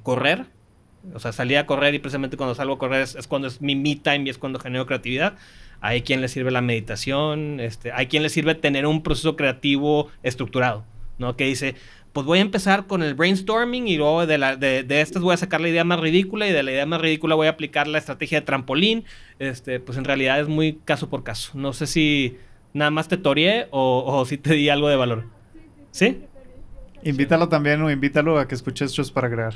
[0.02, 0.46] correr.
[1.14, 3.74] O sea, salir a correr y precisamente cuando salgo a correr es, cuando es mi
[3.74, 5.36] me time y es cuando genero creatividad.
[5.80, 10.08] Hay quien le sirve la meditación, este, hay quien le sirve tener un proceso creativo
[10.22, 10.84] estructurado,
[11.18, 11.36] ¿no?
[11.36, 11.74] Que dice,
[12.12, 15.34] pues voy a empezar con el brainstorming y luego de, la, de, de, estas voy
[15.34, 17.86] a sacar la idea más ridícula y de la idea más ridícula voy a aplicar
[17.88, 19.04] la estrategia de trampolín.
[19.38, 21.52] Este, pues en realidad es muy caso por caso.
[21.54, 22.38] No sé si
[22.72, 25.24] nada más te toreé o, o si te di algo de valor.
[25.90, 26.22] ¿Sí?
[27.02, 29.54] Invítalo también o invítalo a que escuches Shows para crear.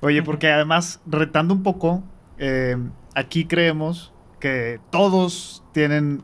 [0.00, 2.02] Oye, porque además, retando un poco,
[2.38, 2.76] eh,
[3.14, 6.22] aquí creemos que todos tienen,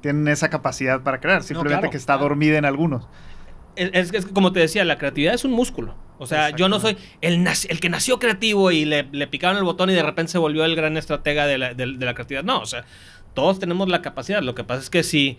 [0.00, 3.08] tienen esa capacidad para crear, simplemente que está dormida en algunos.
[3.76, 5.96] Es, que como te decía, la creatividad es un músculo.
[6.18, 9.64] O sea, yo no soy el, el que nació creativo y le, le, picaron el
[9.64, 12.44] botón y de repente se volvió el gran estratega de la, de la creatividad.
[12.44, 12.84] No, o sea,
[13.34, 14.40] todos tenemos la capacidad.
[14.42, 15.38] Lo que pasa es que si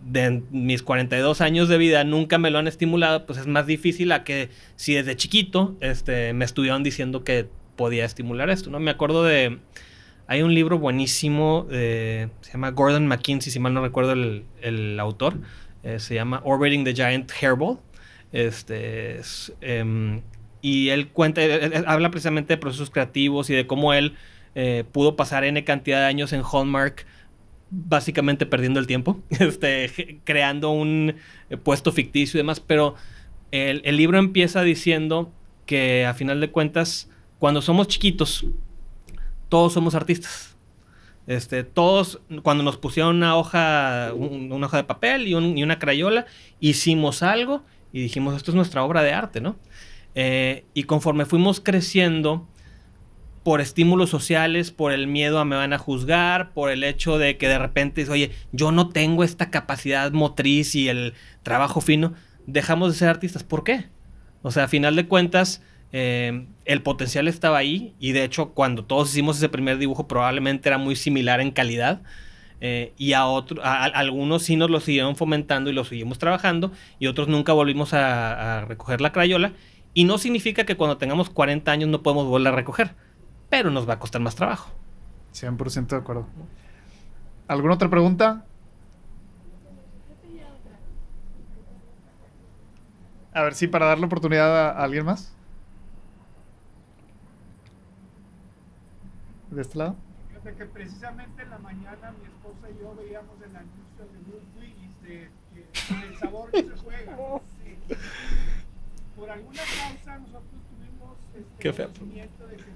[0.00, 4.12] de mis 42 años de vida nunca me lo han estimulado, pues es más difícil
[4.12, 8.80] a que si desde chiquito este, me estuvieron diciendo que podía estimular esto, ¿no?
[8.80, 9.58] Me acuerdo de...
[10.30, 15.38] Hay un libro buenísimo, se llama Gordon McKinsey, si mal no recuerdo el, autor,
[15.82, 17.78] eh, se llama Orbiting the Giant Hairball.
[18.30, 19.22] Este,
[19.62, 20.20] em,
[20.60, 21.40] y él cuenta,
[21.86, 24.16] habla precisamente de procesos creativos y de cómo él
[24.54, 27.06] eh, pudo pasar N cantidad de años en Hallmark
[27.70, 31.14] básicamente perdiendo el tiempo, este, creando un
[31.50, 32.94] eh, puesto ficticio y demás, pero
[33.50, 35.32] el, libro empieza diciendo
[35.66, 37.08] que a final de cuentas,
[37.38, 38.46] cuando somos chiquitos,
[39.48, 40.56] todos somos artistas.
[41.26, 46.26] Este, todos, cuando nos pusieron una hoja, una hoja de papel y, una crayola,
[46.58, 47.62] hicimos algo
[47.92, 49.56] y dijimos, esto es nuestra obra de arte, ¿no?
[50.14, 52.46] Eh, y conforme fuimos creciendo,
[53.48, 57.38] por estímulos sociales, por el miedo a me van a juzgar, por el hecho de
[57.38, 62.12] que de repente, oye, yo no tengo esta capacidad motriz y el trabajo fino,
[62.46, 63.44] dejamos de ser artistas.
[63.44, 63.86] ¿Por qué?
[64.42, 68.84] O sea, a final de cuentas, eh, el potencial estaba ahí y de hecho cuando
[68.84, 72.02] todos hicimos ese primer dibujo probablemente era muy similar en calidad.
[72.60, 77.06] Eh, y a, otros, algunos sí nos lo siguieron fomentando y lo seguimos trabajando y
[77.06, 79.52] otros nunca volvimos a, a recoger la crayola.
[79.94, 83.07] Y no significa que cuando tengamos 40 años no podemos volver a recoger
[83.48, 84.70] pero nos va a costar más trabajo.
[85.32, 86.26] 100% de acuerdo.
[87.46, 88.44] ¿Alguna otra pregunta?
[93.38, 95.32] A ver, sí, para darle oportunidad a, alguien más.
[99.50, 99.94] ¿De este lado?
[100.28, 104.42] Fíjate que precisamente en la mañana mi esposa y yo veíamos el anuncio de Blue
[104.58, 105.68] Willis de que
[106.06, 107.16] el sabor que se juega.
[109.16, 112.67] Por alguna causa nosotros tuvimos este conocimiento de que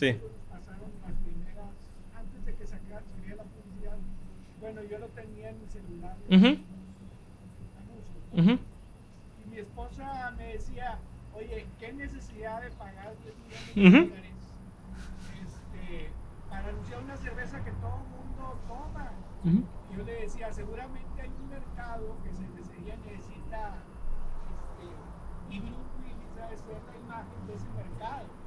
[0.00, 0.18] Sí.
[0.48, 1.76] Pasaron las primeras,
[2.16, 3.02] antes de que sacara,
[3.36, 3.98] la publicidad.
[4.58, 6.16] Bueno, yo lo tenía en mi celular.
[6.30, 6.56] Uh
[8.32, 10.98] Y mi esposa me decía,
[11.34, 13.36] oye, ¿qué necesidad de pagar 10
[13.76, 14.32] millones de dólares
[15.44, 16.10] este,
[16.48, 19.12] para anunciar una cerveza que todo el mundo toma?
[19.44, 23.76] Y yo le decía, seguramente hay un mercado que se necesita, necesita
[24.48, 28.39] este, y Blue Willis a ser la imagen de ese mercado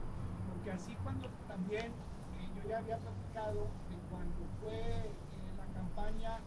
[0.63, 5.11] que así cuando también eh, yo ya había platicado de cuando fue eh,
[5.57, 6.39] la campaña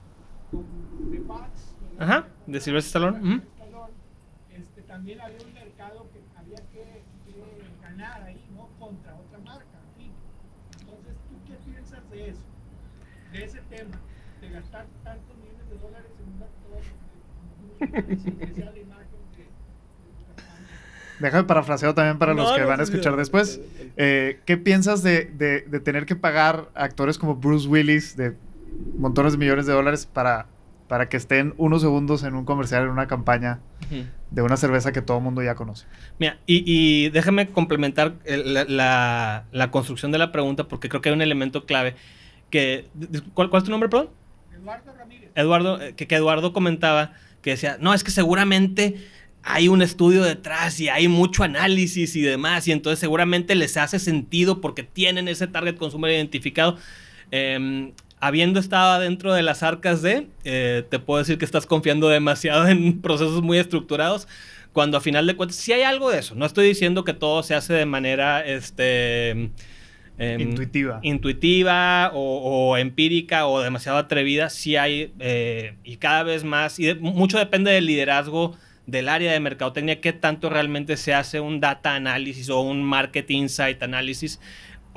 [0.51, 0.65] con
[1.11, 3.43] The Bucks, Ajá, de Sylvester Stallone.
[4.51, 7.05] este, también había un mercado que había que,
[7.83, 8.69] ganar ahí, ¿no?
[8.79, 9.67] contra otra marca.
[10.81, 12.43] Entonces, ¿tú qué piensas de eso?
[13.33, 13.99] De ese tema,
[14.41, 16.83] de gastar tantos millones de dólares en un actor
[18.39, 20.69] que sea la imagen de, de tu campaña.
[21.19, 23.61] Déjame parafraseo también para los que no, van a escuchar después.
[23.97, 28.35] Eh, ¿Qué piensas de, de- de tener que pagar a actores como Bruce Willis de
[28.99, 30.47] montones de millones de dólares para,
[30.89, 33.61] para que estén unos segundos en un comercial, en una campaña
[34.31, 35.87] de una cerveza que todo el mundo ya conoce?
[36.19, 41.09] Mira, y, y déjame complementar la, la- la construcción de la pregunta porque creo que
[41.09, 41.95] hay un elemento clave
[42.51, 42.89] que...
[43.35, 44.11] ¿Cuál, cuál es tu nombre, perdón?
[44.55, 45.31] Eduardo Ramírez.
[45.35, 47.13] Eduardo, eh, que, que Eduardo comentaba
[47.43, 48.97] que decía, no, es que seguramente
[49.49, 54.01] hay un estudio detrás y hay mucho análisis y demás, y entonces seguramente les hace
[54.01, 56.77] sentido porque tienen ese target consumer identificado.
[57.31, 62.09] Em, habiendo estado dentro de las arcas de, eh, te puedo decir que estás confiando
[62.09, 64.27] demasiado en procesos muy estructurados,
[64.73, 66.35] cuando a final de cuentas sí hay algo de eso.
[66.35, 69.31] No estoy diciendo que todo se hace de manera, este...
[70.19, 70.99] em, Intuitiva.
[71.03, 76.87] intuitiva o, o empírica o demasiado atrevida, sí hay, eh, y cada vez más, y
[76.87, 78.57] de- mucho depende del liderazgo
[78.87, 83.31] del área de mercadotecnia, qué tanto realmente se hace un data análisis o un market
[83.31, 84.41] insight análisis,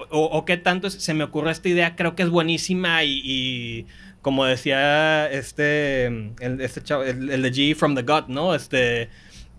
[0.10, 3.86] o, qué tanto se me ocurre esta idea, creo que es buenísima y,
[4.22, 8.56] como decía este, el, este chavo, el, de G from the gut, ¿no?
[8.56, 9.10] Este,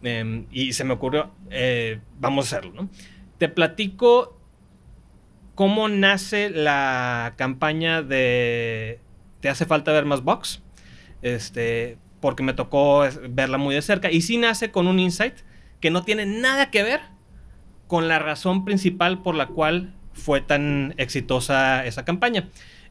[0.03, 2.89] em, y se me ocurrió, eh, vamos a hacerlo, ¿no?
[3.37, 4.41] Te platico
[5.55, 8.99] cómo nace la campaña de
[9.41, 10.63] Te hace falta ver más box.
[11.21, 14.11] Este, porque me tocó verla muy de cerca.
[14.11, 15.35] Y sí nace con un insight
[15.81, 17.01] que no tiene nada que ver
[17.87, 22.49] con la razón principal por la cual fue tan exitosa esa campaña.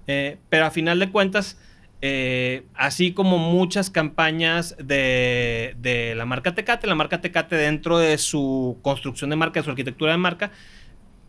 [0.08, 1.58] Eh, pero a final de cuentas,
[2.02, 8.18] eh, así como muchas campañas de, de la marca Tecate, la marca Tecate dentro de
[8.18, 10.52] su construcción de marca, de su arquitectura de marca,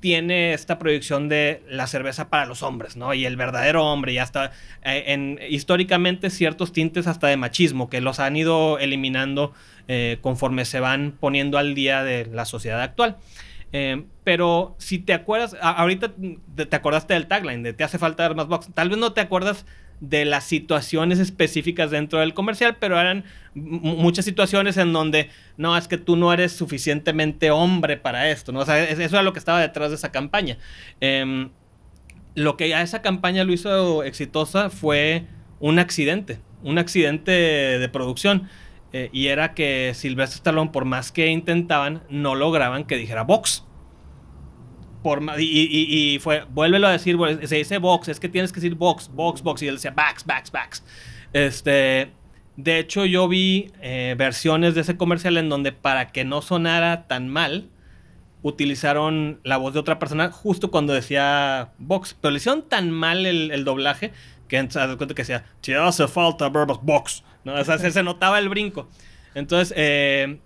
[0.01, 3.15] tiene esta proyección de la cerveza para los hombres, ¿no?
[3.15, 8.01] Y el verdadero hombre, y hasta eh, en, históricamente ciertos tintes hasta de machismo que
[8.01, 9.53] los han ido eliminando
[9.89, 13.19] eh, conforme se van poniendo al día de la sociedad actual.
[13.73, 16.13] Eh, pero si te acuerdas, ahorita
[16.57, 18.71] te, te acordaste del tagline de te hace falta dar más box.
[18.75, 19.65] Tal vez no te acuerdas
[20.01, 23.25] de las situaciones específicas dentro del comercial, pero eran
[23.55, 25.29] muchas situaciones en donde
[25.59, 28.61] no, es que tú no eres suficientemente hombre para esto, ¿no?
[28.61, 30.57] O sea, es- eso era lo que estaba detrás de esa campaña.
[31.01, 31.51] Em,
[32.35, 35.25] lo que a esa campaña lo hizo exitosa fue
[35.59, 38.49] un accidente, un accidente de producción.
[38.93, 43.65] Eh, y era que Sylvester Stallone, por más que intentaban, no lograban que dijera box.
[45.39, 49.43] Y, fue, vuélvelo a decir, se dice box, es que tienes que decir box, box,
[49.43, 49.63] box.
[49.63, 50.85] Y él decía backs, backs, backs.
[51.33, 52.11] Este,
[52.57, 57.07] de hecho, yo vi eh, versiones de ese comercial en donde para que no sonara
[57.07, 57.69] tan mal,
[58.43, 62.17] utilizaron la voz de otra persona justo cuando decía box.
[62.21, 64.13] Pero le hicieron tan mal el, doblaje
[64.49, 67.25] que se das cuenta que decía, te hace falta ver más box.
[67.45, 67.55] ¿no?
[67.55, 68.89] O sea, se, se notaba el brinco.
[69.35, 70.41] Entonces, eh,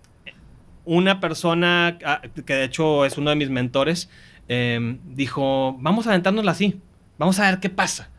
[0.85, 4.11] una persona ah, que de hecho es uno de mis mentores,
[4.49, 6.81] eh, dijo, vamos a aventárnosla así,
[7.19, 8.11] vamos a ver qué pasa.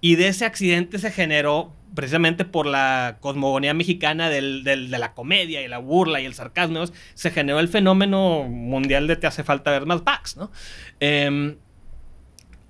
[0.00, 5.62] Y de ese accidente se generó precisamente por la cosmogonía mexicana del- de la comedia
[5.62, 6.84] y la burla y el sarcasmo,
[7.14, 10.50] se generó el fenómeno mundial de te hace falta ver más backs, ¿no?
[11.00, 11.56] Em,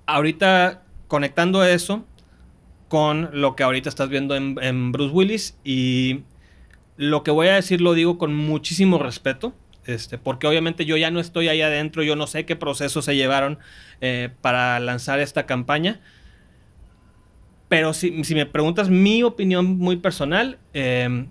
[0.05, 2.05] ahorita conectando eso
[2.87, 6.21] con lo que ahorita estás viendo en, en Bruce Willis y
[6.97, 9.53] lo que voy a decir lo digo con muchísimo respeto,
[9.89, 13.15] este, porque obviamente yo ya no estoy ahí adentro, yo no sé qué procesos se
[13.15, 13.59] llevaron
[14.01, 15.99] eh, para lanzar esta campaña.
[17.67, 21.27] Pero si, me preguntas mi opinión muy personal, eh,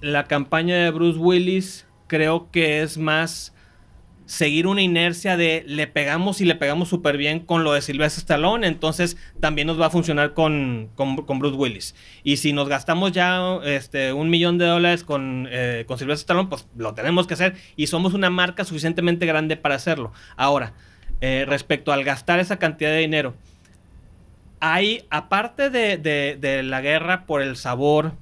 [0.00, 3.54] la campaña de Bruce Willis creo que es más
[4.28, 8.20] seguir una inercia de le pegamos y le pegamos súper bien con lo de Sylvester
[8.20, 11.94] Stallone, entonces también nos va a funcionar con, con, Bruce Willis.
[12.24, 16.50] Y si nos gastamos ya este, un millón de dólares con, eh, con Sylvester Stallone,
[16.50, 20.12] pues lo tenemos que hacer y somos una marca suficientemente grande para hacerlo.
[20.36, 20.74] Ahora,
[21.22, 23.34] eh, respecto al gastar esa cantidad de dinero,
[24.60, 28.12] hay, aparte de, de- de la guerra por el sabor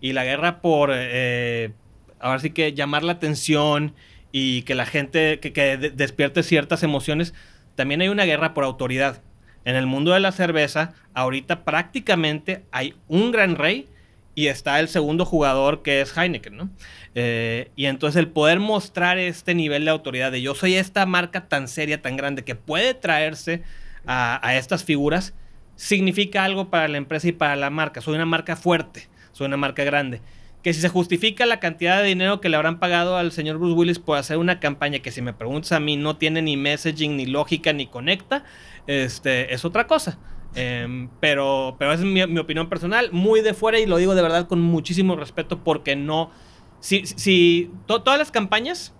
[0.00, 1.72] y la guerra por, eh,
[2.18, 3.92] ahora sí que llamar la atención
[4.32, 7.34] y que la gente, que, que de- despierte ciertas emociones,
[7.74, 9.22] también hay una guerra por autoridad.
[9.64, 13.88] En el mundo de la cerveza, ahorita prácticamente hay un gran rey
[14.34, 16.70] y está el segundo jugador que es Heineken, ¿no?
[17.14, 21.48] Eh, y entonces el poder mostrar este nivel de autoridad de yo soy esta marca
[21.48, 23.62] tan seria, tan grande, que puede traerse
[24.06, 25.34] a, a estas figuras,
[25.76, 28.00] significa algo para la empresa y para la marca.
[28.00, 30.20] Soy una marca fuerte, soy una marca grande.
[30.62, 33.74] Que si se justifica la cantidad de dinero que le habrán pagado al señor Bruce
[33.74, 37.16] Willis por hacer una campaña que si me preguntas a mí no tiene ni messaging,
[37.16, 38.44] ni lógica, ni conecta,
[38.86, 40.18] este, es otra cosa.
[40.54, 44.48] Em, pero, pero es mi, opinión personal, muy de fuera y lo digo de verdad
[44.48, 46.30] con muchísimo respeto porque no...
[46.80, 48.94] Si, si todas las campañas,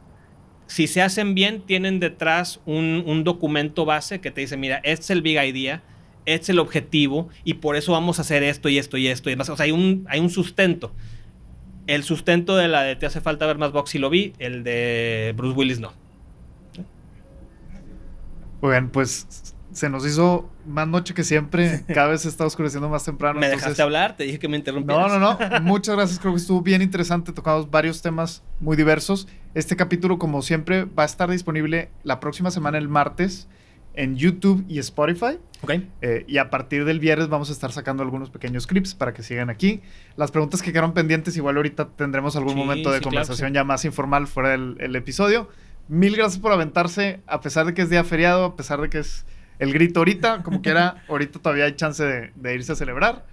[0.66, 5.04] si se hacen bien, tienen detrás un, un, documento base que te dice, mira, este
[5.04, 5.82] es el big idea,
[6.26, 9.30] este es el objetivo y por eso vamos a hacer esto y esto y esto
[9.30, 9.48] y demás.
[9.48, 10.94] O sea, hay un, hay un sustento.
[11.90, 14.62] El sustento de la de Te hace falta ver más box y lo vi, el
[14.62, 15.92] de Bruce Willis no.
[18.60, 21.84] Bueno, pues se nos hizo más noche que siempre.
[21.92, 23.40] Cada vez se está oscureciendo más temprano.
[23.40, 24.16] ¿Me dejaste hablar?
[24.16, 25.10] Te dije que me interrumpieras.
[25.10, 25.60] No, no, no.
[25.62, 26.20] Muchas gracias.
[26.20, 27.32] Creo que estuvo bien interesante.
[27.32, 29.26] Tocamos varios temas muy diversos.
[29.54, 33.48] Este capítulo, como siempre, va a estar disponible la próxima semana, el martes,
[33.94, 35.38] en YouTube y Spotify.
[35.62, 35.72] Ok.
[36.00, 39.22] Eh, y a partir del viernes vamos a estar sacando algunos pequeños clips para que
[39.22, 39.82] sigan aquí.
[40.16, 44.26] Las preguntas que quedaron pendientes, igual ahorita tendremos algún momento de conversación ya más informal
[44.26, 45.48] fuera del episodio.
[45.90, 48.98] Mil gracias por aventarse, a pesar de que es día feriado, a pesar de que
[48.98, 49.26] es
[49.58, 53.26] el grito ahorita, como quiera, ahorita todavía hay chance de, irse a celebrar.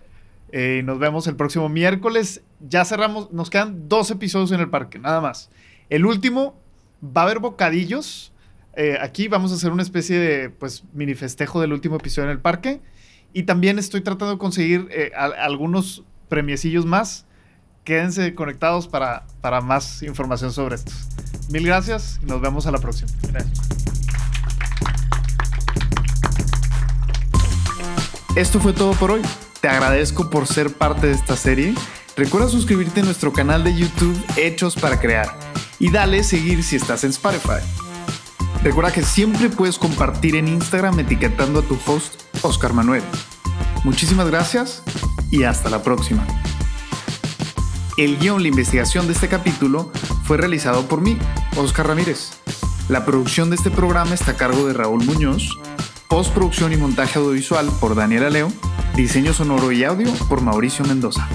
[0.52, 2.42] Eh, nos vemos el próximo miércoles.
[2.60, 5.52] Ya cerramos, nos quedan dos episodios en el parque, nada más.
[5.90, 6.60] El último
[7.04, 8.34] va a haber bocadillos
[8.78, 12.32] eh, aquí vamos a hacer una especie de pues mini festejo del último episodio en
[12.32, 12.80] el parque.
[13.34, 17.26] Y también estoy tratando de conseguir eh, algunos premiecillos más.
[17.84, 21.08] Quédense conectados para, para más información sobre estos.
[21.50, 23.10] Mil gracias y nos vemos a la próxima.
[23.32, 23.68] Gracias.
[28.36, 29.22] Esto fue todo por hoy.
[29.60, 31.74] Te agradezco por ser parte de esta serie.
[32.16, 35.30] Recuerda suscribirte a nuestro canal de YouTube Hechos para Crear
[35.80, 37.87] y dale seguir si estás en Spotify.
[38.68, 43.02] Recuerda que siempre puedes compartir en Instagram etiquetando a tu host Oscar Manuel.
[43.86, 44.84] Muchísimas gracias
[45.32, 46.28] y hasta la próxima.
[47.96, 49.90] El guion, la investigación de este capítulo
[50.26, 51.18] fue realizado por mí,
[51.56, 52.32] Oscar Ramírez.
[52.90, 55.58] La producción de este programa está a cargo de Raúl Muñoz,
[56.10, 58.52] postproducción y montaje audiovisual por Daniela Leo,
[58.98, 61.26] diseño sonoro y audio por Mauricio Mendoza.